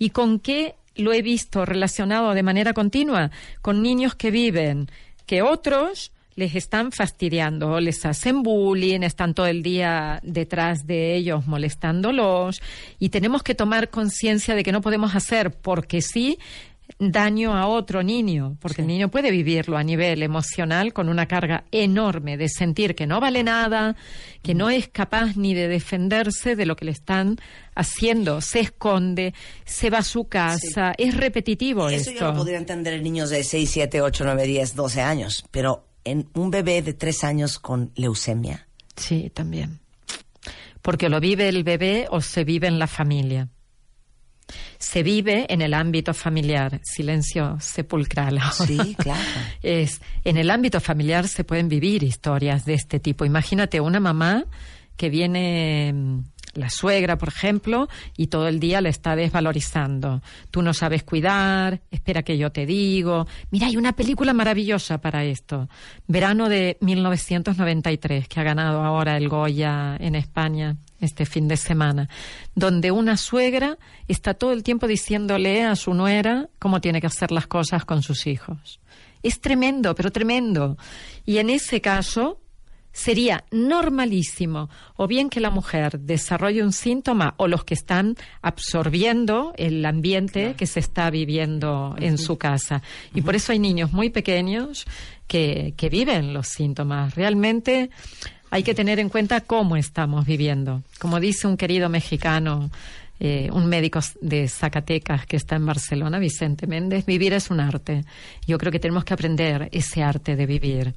[0.00, 3.30] ¿Y con qué lo he visto relacionado de manera continua?
[3.62, 4.90] Con niños que viven,
[5.24, 11.46] que otros les están fastidiando, les hacen bullying, están todo el día detrás de ellos
[11.46, 12.62] molestándolos
[12.98, 16.38] y tenemos que tomar conciencia de que no podemos hacer porque sí
[16.98, 21.64] daño a otro niño, porque el niño puede vivirlo a nivel emocional con una carga
[21.72, 23.96] enorme de sentir que no vale nada,
[24.42, 27.38] que no es capaz ni de defenderse de lo que le están
[27.74, 32.94] haciendo, se esconde, se va a su casa, es repetitivo Eso yo lo podría entender
[32.94, 36.94] en niños de 6, 7, 8, 9, 10, 12 años, pero en un bebé de
[36.94, 38.68] tres años con leucemia?
[38.96, 39.80] Sí, también.
[40.80, 43.48] Porque lo vive el bebé o se vive en la familia.
[44.78, 48.40] Se vive en el ámbito familiar, silencio sepulcral.
[48.52, 49.20] Sí, claro.
[49.62, 53.24] Es, en el ámbito familiar se pueden vivir historias de este tipo.
[53.24, 54.44] Imagínate una mamá
[54.96, 56.22] que viene
[56.56, 60.22] la suegra, por ejemplo, y todo el día le está desvalorizando.
[60.50, 63.26] Tú no sabes cuidar, espera que yo te digo.
[63.50, 65.68] Mira, hay una película maravillosa para esto.
[66.06, 72.08] Verano de 1993, que ha ganado ahora el Goya en España este fin de semana,
[72.54, 77.32] donde una suegra está todo el tiempo diciéndole a su nuera cómo tiene que hacer
[77.32, 78.80] las cosas con sus hijos.
[79.22, 80.76] Es tremendo, pero tremendo.
[81.24, 82.40] Y en ese caso,
[82.96, 89.52] sería normalísimo o bien que la mujer desarrolle un síntoma o los que están absorbiendo
[89.58, 92.82] el ambiente que se está viviendo en su casa.
[93.14, 94.86] Y por eso hay niños muy pequeños
[95.26, 97.14] que, que viven los síntomas.
[97.14, 97.90] Realmente
[98.48, 100.82] hay que tener en cuenta cómo estamos viviendo.
[100.98, 102.70] Como dice un querido mexicano,
[103.18, 108.04] eh, un médico de Zacatecas que está en Barcelona, Vicente Méndez, vivir es un arte.
[108.46, 110.94] Yo creo que tenemos que aprender ese arte de vivir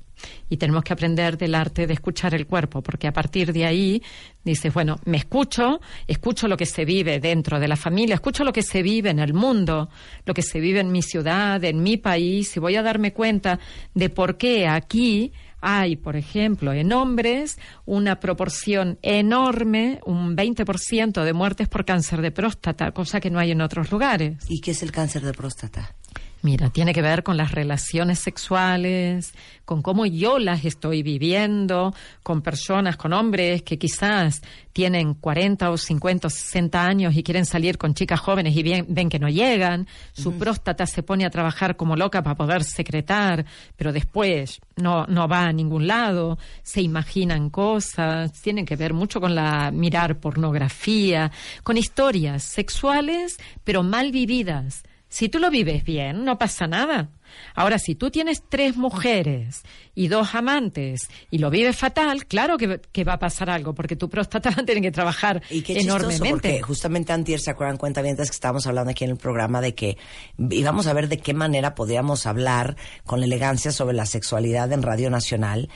[0.49, 4.03] y tenemos que aprender del arte de escuchar el cuerpo, porque a partir de ahí
[4.43, 8.51] dices, bueno, me escucho, escucho lo que se vive dentro de la familia, escucho lo
[8.51, 9.89] que se vive en el mundo,
[10.25, 13.59] lo que se vive en mi ciudad, en mi país, y voy a darme cuenta
[13.93, 21.33] de por qué aquí hay, por ejemplo, en hombres una proporción enorme, un 20% de
[21.33, 24.37] muertes por cáncer de próstata, cosa que no hay en otros lugares.
[24.47, 25.95] ¿Y qué es el cáncer de próstata?
[26.41, 29.33] Mira, tiene que ver con las relaciones sexuales,
[29.65, 35.77] con cómo yo las estoy viviendo, con personas, con hombres que quizás tienen 40 o
[35.77, 39.85] 50 o 60 años y quieren salir con chicas jóvenes y ven que no llegan,
[40.13, 45.27] su próstata se pone a trabajar como loca para poder secretar, pero después no, no
[45.27, 51.31] va a ningún lado, se imaginan cosas, tienen que ver mucho con la mirar pornografía,
[51.63, 57.09] con historias sexuales, pero mal vividas si tú lo vives bien, no pasa nada.
[57.55, 59.63] Ahora, si tú tienes tres mujeres
[59.95, 64.09] y dos amantes y lo vives fatal, claro que, va a pasar algo, porque tu
[64.09, 66.29] próstata tiene que trabajar y qué enormemente.
[66.29, 69.73] Porque justamente antes se acuerdan cuenta mientras que estábamos hablando aquí en el programa de
[69.73, 69.97] que
[70.37, 75.09] íbamos a ver de qué manera podíamos hablar con elegancia sobre la sexualidad en Radio
[75.09, 75.69] Nacional,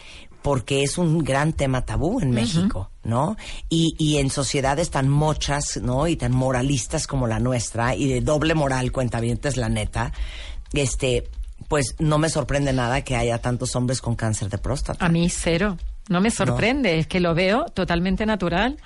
[0.44, 3.38] porque es un gran tema tabú en México, ¿no?
[3.70, 6.08] Y, y en sociedades tan mochas, ¿no?
[6.08, 10.12] Y tan moralistas como la nuestra, y de doble moral, cuenta bien, es la neta,
[10.74, 11.30] este,
[11.70, 15.04] pues no me sorprende nada que haya tantos hombres con cáncer de próstata.
[15.04, 15.78] A mí cero,
[16.10, 18.78] no me sorprende, es que lo veo totalmente natural.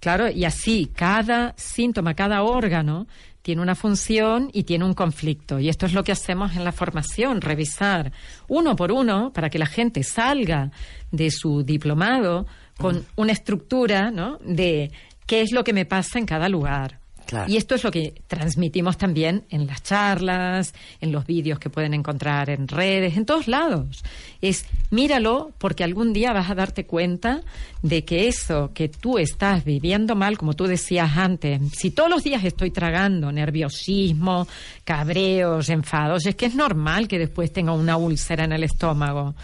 [0.00, 3.06] Claro, y así cada síntoma, cada órgano
[3.44, 5.60] tiene una función y tiene un conflicto.
[5.60, 8.10] Y esto es lo que hacemos en la formación, revisar
[8.48, 10.70] uno por uno para que la gente salga
[11.12, 12.46] de su diplomado
[12.78, 14.38] con una estructura ¿no?
[14.38, 14.92] de
[15.26, 17.00] qué es lo que me pasa en cada lugar.
[17.48, 21.94] Y esto es lo que transmitimos también en las charlas, en los vídeos que pueden
[21.94, 24.04] encontrar en redes, en todos lados.
[24.40, 27.42] Es míralo porque algún día vas a darte cuenta
[27.82, 32.22] de que eso que tú estás viviendo mal, como tú decías antes, si todos los
[32.22, 34.46] días estoy tragando nerviosismo,
[34.84, 39.34] cabreos, enfados, es que es normal que después tenga una úlcera en el estómago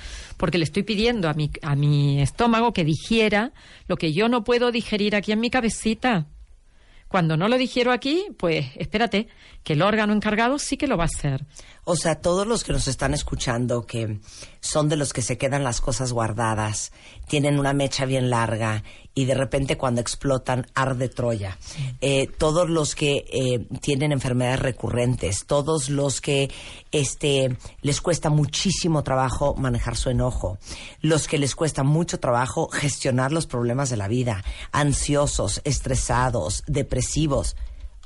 [0.40, 3.52] porque le estoy pidiendo a mi, a mi estómago que digiera
[3.88, 6.26] lo que yo no puedo digerir aquí en mi cabecita.
[7.10, 9.26] Cuando no lo digiero aquí, pues espérate,
[9.64, 11.44] que el órgano encargado sí que lo va a hacer.
[11.82, 14.20] O sea, todos los que nos están escuchando, que
[14.60, 16.92] son de los que se quedan las cosas guardadas,
[17.26, 21.58] tienen una mecha bien larga y de repente cuando explotan arde Troya.
[22.00, 26.48] Eh, todos los que eh, tienen enfermedades recurrentes, todos los que
[26.92, 30.58] este, les cuesta muchísimo trabajo manejar su enojo,
[31.00, 36.99] los que les cuesta mucho trabajo gestionar los problemas de la vida, ansiosos, estresados, depresivos.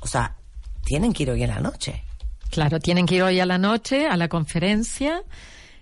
[0.01, 0.35] O sea,
[0.83, 2.03] tienen que ir hoy en la noche.
[2.51, 5.23] Claro, tienen que ir hoy a la noche a la conferencia.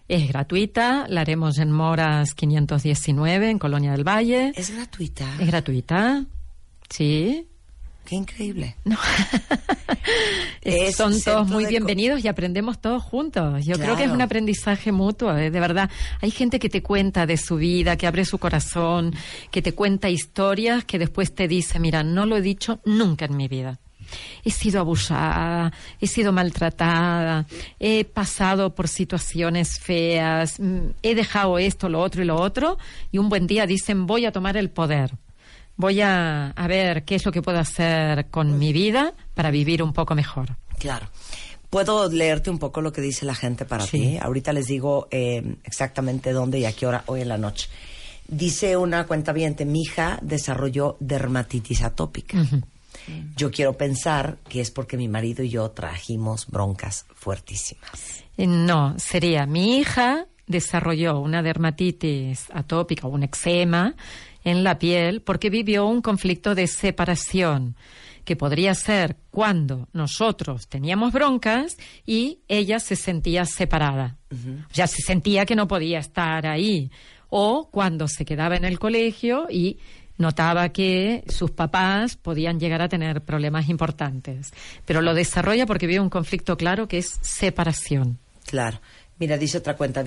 [0.07, 4.51] Es gratuita, la haremos en Moras 519, en Colonia del Valle.
[4.55, 5.25] ¿Es gratuita?
[5.39, 6.25] Es gratuita,
[6.89, 7.47] sí.
[8.05, 8.75] Qué increíble.
[8.85, 8.97] No.
[10.61, 13.65] Es Son todos muy bienvenidos y aprendemos todos juntos.
[13.65, 15.51] Yo creo que es un aprendizaje mutuo, ¿eh?
[15.51, 15.89] de verdad.
[16.21, 19.13] Hay gente que te cuenta de su vida, que abre su corazón,
[19.51, 23.37] que te cuenta historias, que después te dice, mira, no lo he dicho nunca en
[23.37, 23.79] mi vida.
[24.43, 27.45] He sido abusada, he sido maltratada,
[27.79, 32.77] he pasado por situaciones feas, mm, he dejado esto, lo otro y lo otro,
[33.11, 35.11] y un buen día dicen, voy a tomar el poder.
[35.75, 39.81] Voy a, a ver qué es lo que puedo hacer con mi vida para vivir
[39.81, 40.55] un poco mejor.
[40.79, 41.07] Claro.
[41.69, 43.99] ¿Puedo leerte un poco lo que dice la gente para Sí.
[43.99, 44.17] ti?
[44.21, 47.67] Ahorita les digo eh, exactamente dónde y a qué hora hoy en la noche.
[48.27, 52.37] Dice una cuenta mi hija desarrolló dermatitis atópica.
[53.35, 58.23] Yo quiero pensar que es porque mi marido y yo trajimos broncas fuertísimas.
[58.37, 63.95] Eh, No, sería mi hija desarrolló una dermatitis atópica o un eczema
[64.43, 67.75] en la piel porque vivió un conflicto de separación
[68.25, 74.17] que podría ser cuando nosotros teníamos broncas y ella se sentía separada.
[74.31, 76.89] O sea, se sentía que no podía estar ahí.
[77.29, 79.77] O cuando se quedaba en el colegio y
[80.17, 84.51] notaba que sus papás podían llegar a tener problemas importantes.
[84.85, 88.19] Pero lo desarrolla porque vive un conflicto claro que es separación.
[88.45, 88.79] Claro.
[89.19, 90.03] Mira, dice otra cuenta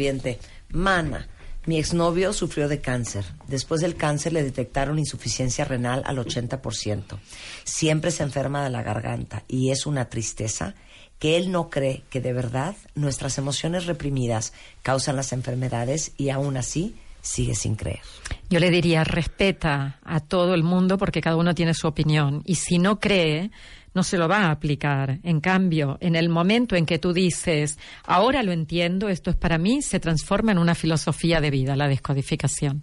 [0.70, 1.26] Mana,
[1.66, 3.24] mi exnovio sufrió de cáncer.
[3.48, 7.18] Después del cáncer le detectaron insuficiencia renal al 80%.
[7.64, 10.74] Siempre se enferma de la garganta y es una tristeza
[11.18, 14.52] que él no cree que de verdad nuestras emociones reprimidas
[14.82, 18.00] causan las enfermedades y aún así sigue sin creer.
[18.48, 22.42] Yo le diría, respeta a todo el mundo porque cada uno tiene su opinión.
[22.44, 23.50] Y si no cree,
[23.96, 25.20] no se lo va a aplicar.
[25.22, 29.56] En cambio, en el momento en que tú dices, ahora lo entiendo, esto es para
[29.56, 32.82] mí, se transforma en una filosofía de vida, la descodificación.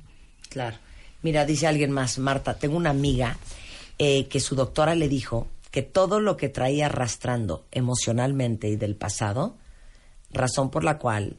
[0.49, 0.75] Claro.
[1.21, 3.37] Mira, dice alguien más, Marta, tengo una amiga
[3.99, 8.95] eh, que su doctora le dijo que todo lo que traía arrastrando emocionalmente y del
[8.95, 9.55] pasado,
[10.31, 11.37] razón por la cual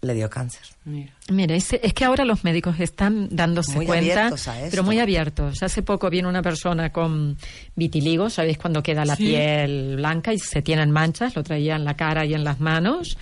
[0.00, 0.62] le dio cáncer.
[0.86, 1.17] Mira.
[1.30, 4.30] Mira, es, es que ahora los médicos están dándose Muy cuenta,
[4.70, 5.62] pero muy abiertos.
[5.62, 7.36] Hace poco vino una persona con
[7.76, 8.56] vitiligo, ¿sabéis?
[8.58, 12.32] Cuando queda la piel blanca y se tienen manchas, lo traía en la cara y
[12.34, 13.18] en las manos.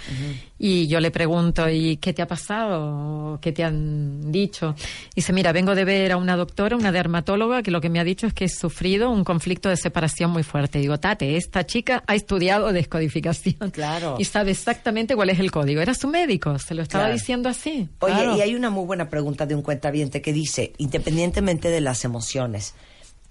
[0.58, 3.38] Y yo le pregunto, ¿y qué te ha pasado?
[3.42, 4.74] ¿Qué te han dicho?
[5.14, 8.04] Dice, mira, vengo de ver a una doctora, una dermatóloga, que lo que me ha
[8.04, 10.78] dicho es que he sufrido un conflicto de separación muy fuerte.
[10.78, 13.70] Digo, Tate, esta chica ha estudiado descodificación.
[13.72, 14.16] Claro.
[14.18, 15.80] Y sabe exactamente cuál es el código.
[15.82, 17.14] Era su médico, se lo estaba Claro.
[17.18, 17.88] diciendo así.
[18.00, 18.36] Oye, Claro.
[18.36, 22.74] y hay una muy buena pregunta de un cuentaviente que dice, independientemente de las emociones,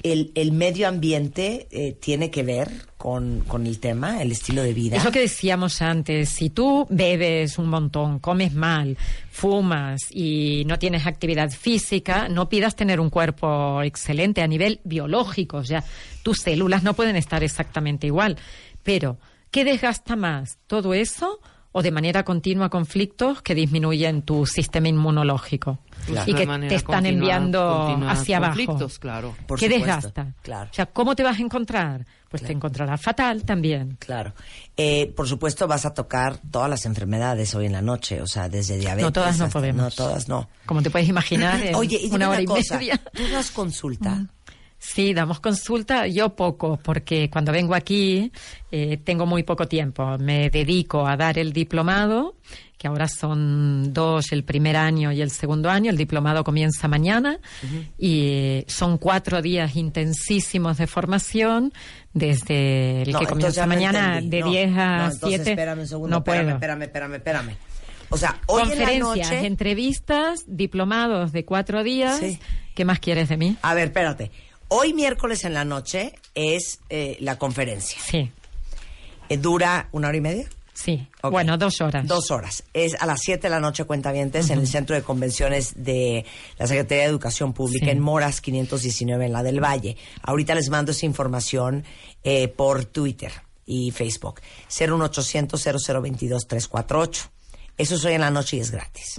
[0.03, 4.73] ¿el, el medio ambiente eh, tiene que ver con, con el tema, el estilo de
[4.73, 4.97] vida?
[4.97, 8.97] Es lo que decíamos antes, si tú bebes un montón, comes mal,
[9.31, 15.57] fumas y no tienes actividad física, no pidas tener un cuerpo excelente a nivel biológico,
[15.57, 15.83] o sea,
[16.23, 18.37] tus células no pueden estar exactamente igual.
[18.83, 19.17] Pero,
[19.51, 20.57] ¿qué desgasta más?
[20.67, 21.39] ¿Todo eso?
[21.77, 25.79] ¿O de manera continua conflictos que disminuyen tu sistema inmunológico?
[26.05, 26.31] Claro.
[26.31, 28.53] Y que te están continua- enviando continua hacia abajo.
[28.55, 29.35] conflictos, claro.
[29.45, 30.33] Por ¿Qué supuesto, desgasta?
[30.41, 30.69] claro.
[30.71, 32.05] O sea, ¿cómo te vas a encontrar?
[32.29, 33.97] Pues te encontrarás fatal también.
[33.99, 34.33] Claro.
[34.77, 38.47] Eh, por supuesto vas a tocar todas las enfermedades hoy en la noche, o sea,
[38.47, 39.03] desde diabetes.
[39.05, 39.81] No todas no podemos.
[39.83, 40.47] No todas no.
[40.65, 43.01] Como te puedes imaginar, en Oye, y dime una hora una y cosa, media.
[43.13, 44.25] ¿tú das consulta?
[44.87, 48.31] Sí, damos consulta, yo poco, porque cuando vengo aquí
[48.71, 50.17] eh, tengo muy poco tiempo.
[50.19, 52.35] Me dedico a dar el diplomado,
[52.77, 55.89] que ahora son dos, el primer año y el segundo año.
[55.89, 57.39] El diplomado comienza mañana
[57.97, 61.73] y son cuatro días intensísimos de formación,
[62.13, 64.29] desde el No, que comienza no mañana entendí.
[64.37, 65.49] de No, 10 no, a entonces 7.
[65.51, 66.55] Espérame un segundo, no espérame, puedo.
[66.55, 67.55] espérame, espérame, espérame.
[68.09, 69.47] O sea, hoy en la Conferencias, noche...
[69.47, 72.19] entrevistas, diplomados de cuatro días.
[72.19, 72.39] Sí.
[72.75, 73.57] ¿Qué más quieres de mí?
[73.61, 74.31] A ver, espérate.
[74.67, 77.97] Hoy miércoles en la noche es eh, la conferencia.
[78.03, 78.31] Sí,
[79.29, 80.49] Eh, ¿Dura una hora y media?
[80.73, 81.07] sí.
[81.23, 82.05] Bueno, dos horas.
[82.07, 82.63] Dos horas.
[82.73, 86.25] Es a las 7 de la noche, cuentavientes, en el Centro de Convenciones de
[86.59, 87.91] la Secretaría de Educación Pública Sí.
[87.91, 89.97] en Moras 519, en la del Valle.
[90.21, 91.83] Ahorita les mando esa información
[92.23, 93.31] eh, por Twitter
[93.65, 94.41] y Facebook.
[94.69, 97.31] 01800 0022 348
[97.77, 99.15] Eso es hoy en la noche y es gratis.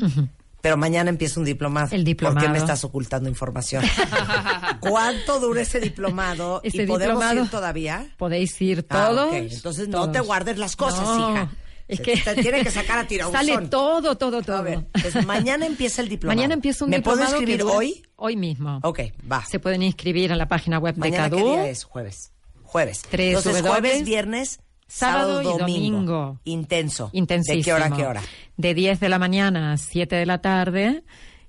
[0.60, 1.88] Pero mañana empieza un diplomado.
[1.94, 2.38] El diplomado.
[2.40, 3.84] ¿Por qué me estás ocultando información?
[4.80, 6.60] ¿Cuánto dura ese diplomado?
[6.64, 8.06] Ese ¿Y podemos diplomado- ir todavía?
[8.16, 9.28] Podéis ir Ah, todos.
[9.28, 9.34] ok.
[9.34, 11.50] Entonces no te guardes las cosas, No, hija.
[11.88, 13.46] Es que te tiene que sacar a tirabuzón.
[13.46, 14.56] Sale todo, todo, todo.
[14.56, 16.36] A ver, entonces mañana empieza el diplomado.
[16.36, 18.02] Mañana empieza un ¿Me diplomado puedo inscribir dura- hoy?
[18.16, 18.80] Hoy mismo.
[18.82, 19.00] Ok,
[19.30, 19.44] va.
[19.44, 21.48] Se pueden inscribir en la página web de ¿Mañana qué CADU.
[21.52, 21.84] día es?
[21.84, 22.32] Jueves.
[22.64, 23.02] Jueves.
[23.08, 25.96] Tres Entonces, jueves, viernes, sábado, sábado y domingo.
[25.96, 26.40] domingo.
[26.44, 27.10] Intenso.
[27.12, 27.58] Intensísimo.
[27.58, 28.22] ¿De qué hora a qué hora?
[28.56, 31.04] De 10 de la mañana a 7 de la tarde.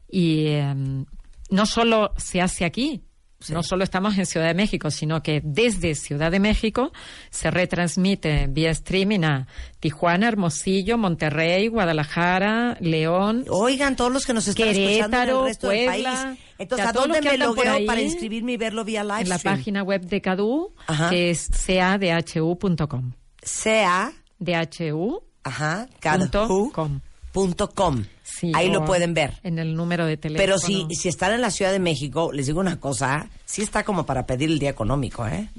[0.10, 1.06] Y em,
[1.50, 3.04] no solo se hace aquí,
[3.50, 6.92] no solo estamos en Ciudad de México, sino que desde Ciudad de México
[7.30, 9.48] se retransmite vía streaming a
[9.80, 15.70] Tijuana, Hermosillo, Monterrey, Guadalajara, León, Oigan, todos los que nos están escuchando en el resto
[15.70, 16.40] del Puebla, país.
[16.58, 19.84] Entonces, ¿a dónde me logueo ahí, para inscribirme y verlo vía live en la página
[19.84, 21.10] web de CADU, Ajá.
[21.12, 23.12] que es cadhu.com.
[23.48, 25.24] Sea, DHU.
[25.44, 27.00] ajá, Punto com.
[27.32, 28.04] punto com.
[28.24, 29.40] Sí, Ahí lo pueden ver.
[29.44, 30.44] En el número de teléfono.
[30.44, 33.84] Pero si, si están en la Ciudad de México, les digo una cosa, sí está
[33.84, 35.50] como para pedir el día económico, ¿eh?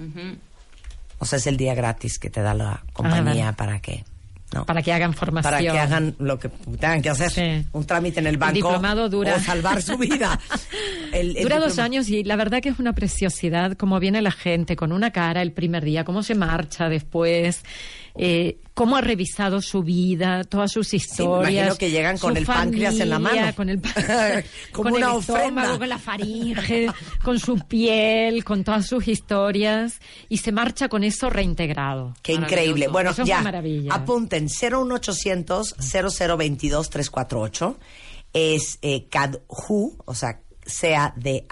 [1.19, 3.57] O sea, es el día gratis que te da la compañía vale.
[3.57, 4.05] para que...
[4.55, 4.65] ¿no?
[4.65, 5.53] Para que hagan formación.
[5.53, 7.31] Para que hagan lo que tengan que hacer.
[7.31, 7.67] Sí.
[7.73, 8.55] Un trámite en el El banco.
[8.55, 10.39] diplomado dura- O salvar su vida.
[11.13, 14.31] El- el Dura dos años y la verdad que es una preciosidad cómo viene la
[14.31, 17.63] gente con una cara el primer día, cómo se marcha después,
[18.19, 21.51] eh, cómo ha revisado su vida, todas sus historias.
[21.53, 23.55] imagino que llegan con el páncreas en la familia, mano.
[23.57, 23.95] Con el, pa-
[24.73, 25.43] Como con una el ofrenda.
[25.45, 26.87] estómago, con la faringe,
[27.25, 32.15] con su piel, con todas sus historias y se marcha con eso reintegrado.
[32.23, 32.89] Qué increíble.
[32.89, 33.41] Bueno, Eso es ya.
[33.41, 33.95] maravilla.
[33.95, 37.79] Apunten 01800 0022 348
[38.35, 39.41] es eh, cadhu,
[40.05, 40.41] o sea,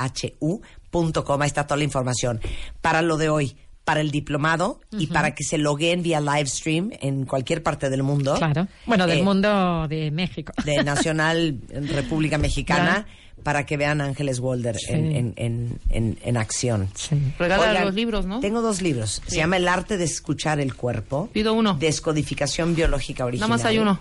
[0.07, 1.43] C-A-D-H-U.com.
[1.43, 2.41] Ahí está toda la información.
[2.81, 3.57] Para lo de hoy,
[3.87, 8.03] para el diplomado y para que se logueen vía live stream en cualquier parte del
[8.03, 8.35] mundo.
[8.35, 8.67] Claro.
[8.85, 10.53] Bueno, del Eh, mundo de México.
[10.65, 13.07] de Nacional República Mexicana
[13.45, 14.93] para que vean a Ángeles Walder Sí.
[14.93, 16.89] en, en, en, en, en acción.
[16.97, 17.17] Sí.
[17.39, 18.41] Regala Oigan, los libros, ¿no?
[18.41, 19.23] Tengo dos libros.
[19.29, 21.31] Se llama El arte de escuchar el cuerpo.
[21.33, 21.75] Pido uno.
[21.75, 23.49] Descodificación biológica original.
[23.49, 24.01] Nada más hay uno.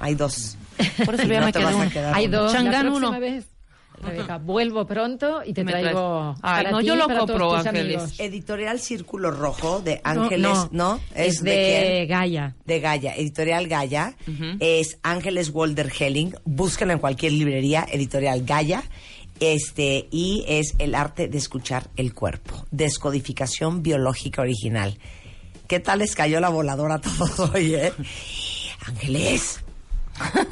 [0.00, 0.58] Hay dos.
[1.06, 2.42] Por eso no me te vas a quedar Hay uno.
[2.42, 2.54] dos.
[2.94, 3.18] Uno.
[3.20, 3.46] vez,
[4.04, 6.34] Rebeca, vuelvo pronto y te Me traigo.
[6.34, 6.38] traes.
[6.42, 7.96] Ay, para no, ti yo lo para todos compro, tus Ángeles.
[8.02, 8.20] amigos.
[8.20, 11.00] Editorial Círculo Rojo de No, Ángeles, ¿no?
[11.14, 12.08] Es, de, quién?
[12.08, 12.54] Gaia.
[12.64, 14.16] de Gaia, Editorial Gaia,
[14.60, 18.82] es Ángeles Walder Helling, búsquenlo en cualquier librería, Editorial Gaia,
[19.40, 24.96] este, y es el arte de escuchar el cuerpo, descodificación biológica original.
[25.66, 27.92] ¿Qué tal les cayó la voladora a todos hoy, eh?
[28.86, 29.60] Ángeles,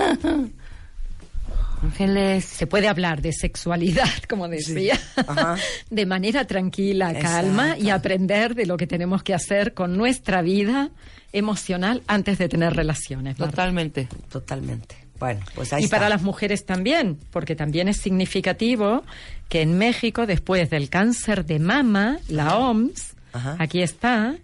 [1.83, 2.45] Ángeles.
[2.45, 5.57] Se puede hablar de sexualidad, como decía, Ajá.
[5.91, 7.85] de manera tranquila, calma Exacto.
[7.85, 10.91] y aprender de lo que tenemos que hacer con nuestra vida
[11.33, 13.39] emocional antes de tener relaciones.
[13.39, 13.51] Marta.
[13.57, 14.09] Totalmente.
[14.31, 14.97] totalmente.
[15.19, 15.97] Bueno, pues ahí y está.
[15.99, 19.05] para las mujeres también, porque también es significativo
[19.49, 23.57] que en México, después del cáncer de mama, la OMS, Ajá.
[23.61, 24.35] aquí está,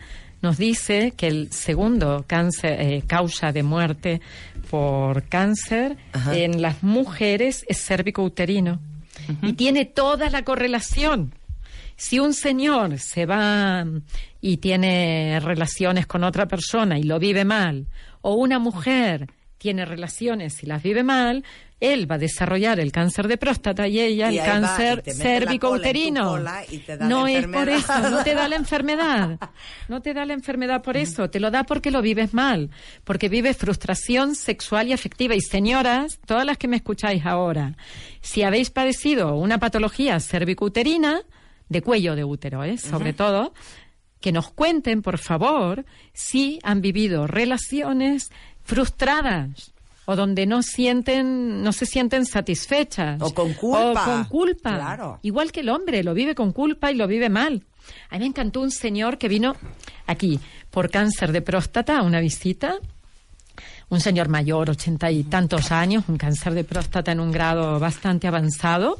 [0.41, 4.21] nos dice que el segundo cáncer, eh, causa de muerte
[4.71, 6.37] por cáncer Ajá.
[6.37, 8.81] en las mujeres es cérvico-uterino.
[9.43, 11.35] Y tiene toda la correlación.
[11.97, 13.85] Si un señor se va
[14.41, 17.89] y tiene relaciones con otra persona y lo vive mal,
[18.23, 19.29] o una mujer
[19.59, 21.45] tiene relaciones y las vive mal,
[21.81, 25.03] él va a desarrollar el cáncer de próstata y ella Y el cáncer
[26.39, 29.39] la No es por eso, no te da la enfermedad.
[29.89, 32.71] No te da la enfermedad por eso, te lo da porque lo vives mal,
[33.05, 35.35] porque vives frustración sexual y afectiva.
[35.35, 37.77] Y señoras, todas las que me escucháis ahora,
[38.21, 41.23] si habéis padecido una patología cervicouterina,
[41.69, 42.79] de cuello de útero, ¿eh?
[42.79, 43.53] sobre todo,
[44.21, 48.31] que nos cuenten, por favor, si han vivido relaciones
[48.69, 49.73] frustradas.
[50.11, 53.21] o donde no sienten, no se sienten satisfechas.
[53.21, 54.03] O con culpa.
[54.03, 54.75] O con culpa.
[54.75, 55.19] Claro.
[55.23, 57.63] Igual que el hombre, lo vive con culpa y lo vive mal.
[58.09, 59.55] A mí me encantó un señor que vino
[60.07, 60.41] aquí
[60.71, 62.77] por cáncer de próstata a una visita.
[63.91, 68.29] Un señor mayor, ochenta y tantos años, un cáncer de próstata en un grado bastante
[68.29, 68.99] avanzado.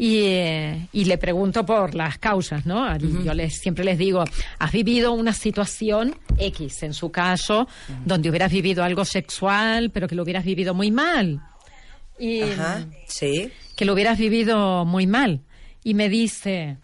[0.00, 2.86] Y, eh, y le pregunto por las causas, ¿no?
[2.96, 4.22] Y Yo les, siempre les digo,
[4.60, 7.66] ¿has vivido una situación X, en su caso,
[8.04, 11.42] donde hubieras vivido algo sexual, pero que lo hubieras vivido muy mal?
[12.16, 13.50] Y, Ajá, sí.
[13.74, 15.40] que lo hubieras vivido muy mal.
[15.82, 16.78] Y me dice,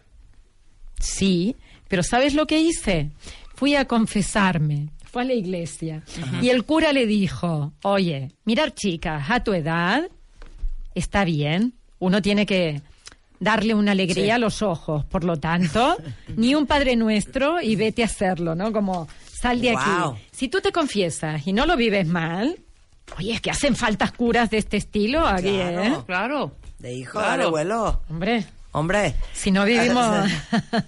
[0.99, 1.55] sí,
[1.89, 3.11] pero ¿sabes lo que hice?
[3.55, 6.03] Fui a confesarme, fue a la iglesia.
[6.43, 10.09] Y el cura le dijo, oye, mirar chicas, a tu edad
[10.97, 12.83] está bien, uno tiene que
[13.45, 14.31] darle una alegría Sí.
[14.31, 15.97] a los ojos, por lo tanto,
[16.37, 18.73] ni un Padre Nuestro y vete a hacerlo, ¿no?
[18.73, 19.91] Como, sal de aquí.
[20.33, 22.59] Si tú te confiesas y no lo vives mal,
[23.19, 25.83] oye, es que hacen faltas curas de este estilo aquí, Claro.
[25.85, 25.97] ¿eh?
[26.07, 26.57] Claro.
[26.79, 27.43] De hijo, Claro.
[27.43, 28.01] de abuelo.
[28.11, 29.15] Hombre, Hombre.
[29.33, 30.29] si no vivimos,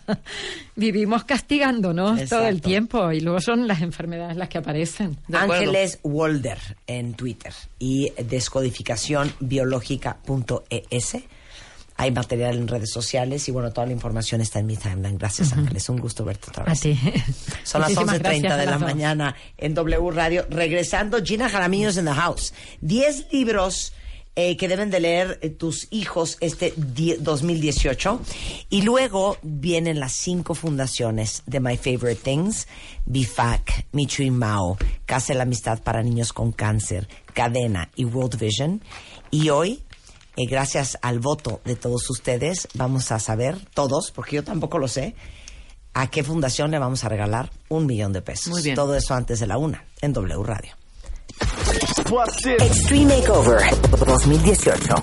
[0.77, 2.69] vivimos castigándonos todo el Exacto.
[2.69, 5.17] tiempo y luego son las enfermedades las que aparecen.
[5.33, 11.17] Ángeles Walder en Twitter y descodificacionbiológica.es.
[11.99, 15.17] Hay material en redes sociales y bueno, toda la información está en mi timeline.
[15.19, 16.81] Gracias Ángeles, un gusto verte otra A vez.
[16.81, 16.99] ti.
[17.65, 20.47] Son las Muchísimas 11.30 gracias a de la las mañana en W Radio.
[20.51, 22.53] Regresando, Gina Jaramillos en the house.
[22.83, 23.95] 10 libros
[24.39, 28.21] eh, que deben de leer eh, tus hijos este die- 2018.
[28.69, 32.69] Y luego vienen las cinco fundaciones de My Favorite Things.
[33.07, 34.77] BIFAC, Michu y Mao,
[35.07, 38.83] Casa de la Amistad para Niños con Cáncer, Cadena y World Vision.
[39.31, 39.83] Y hoy
[40.37, 44.89] eh, gracias al voto de todos ustedes, vamos a saber, todos, porque yo tampoco lo
[44.89, 45.15] sé,
[45.95, 48.49] a qué fundación le vamos a regalar un millón de pesos.
[48.49, 48.75] Muy bien.
[48.75, 50.75] Todo eso antes de la una, en W Radio.
[52.61, 53.63] Extreme Makeover
[54.07, 54.95] 2018.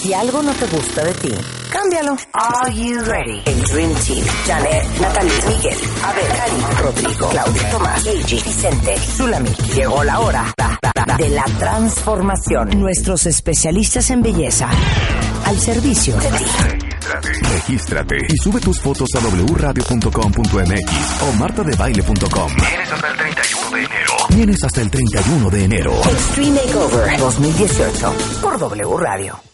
[0.00, 1.32] Si algo no te gusta de ti,
[1.70, 2.16] cámbialo.
[2.34, 3.42] Are you ready?
[3.46, 4.24] El Dream Team.
[4.46, 9.50] Janet, Natalie, Miguel, Abel, Cari, Rodrigo, Claudia, Tomás, Gigi, Vicente, Zulami.
[9.74, 12.70] Llegó la hora da, da, da, de la transformación.
[12.78, 14.68] Nuestros especialistas en belleza
[15.46, 16.44] al servicio de ti.
[17.42, 22.52] Regístrate y sube tus fotos a wradio.com.mx o martadebaile.com.
[22.56, 24.16] Tienes hasta el 31 de enero.
[24.28, 25.92] Tienes hasta el 31 de enero.
[26.04, 29.49] Extreme Makeover 2018 por W Radio.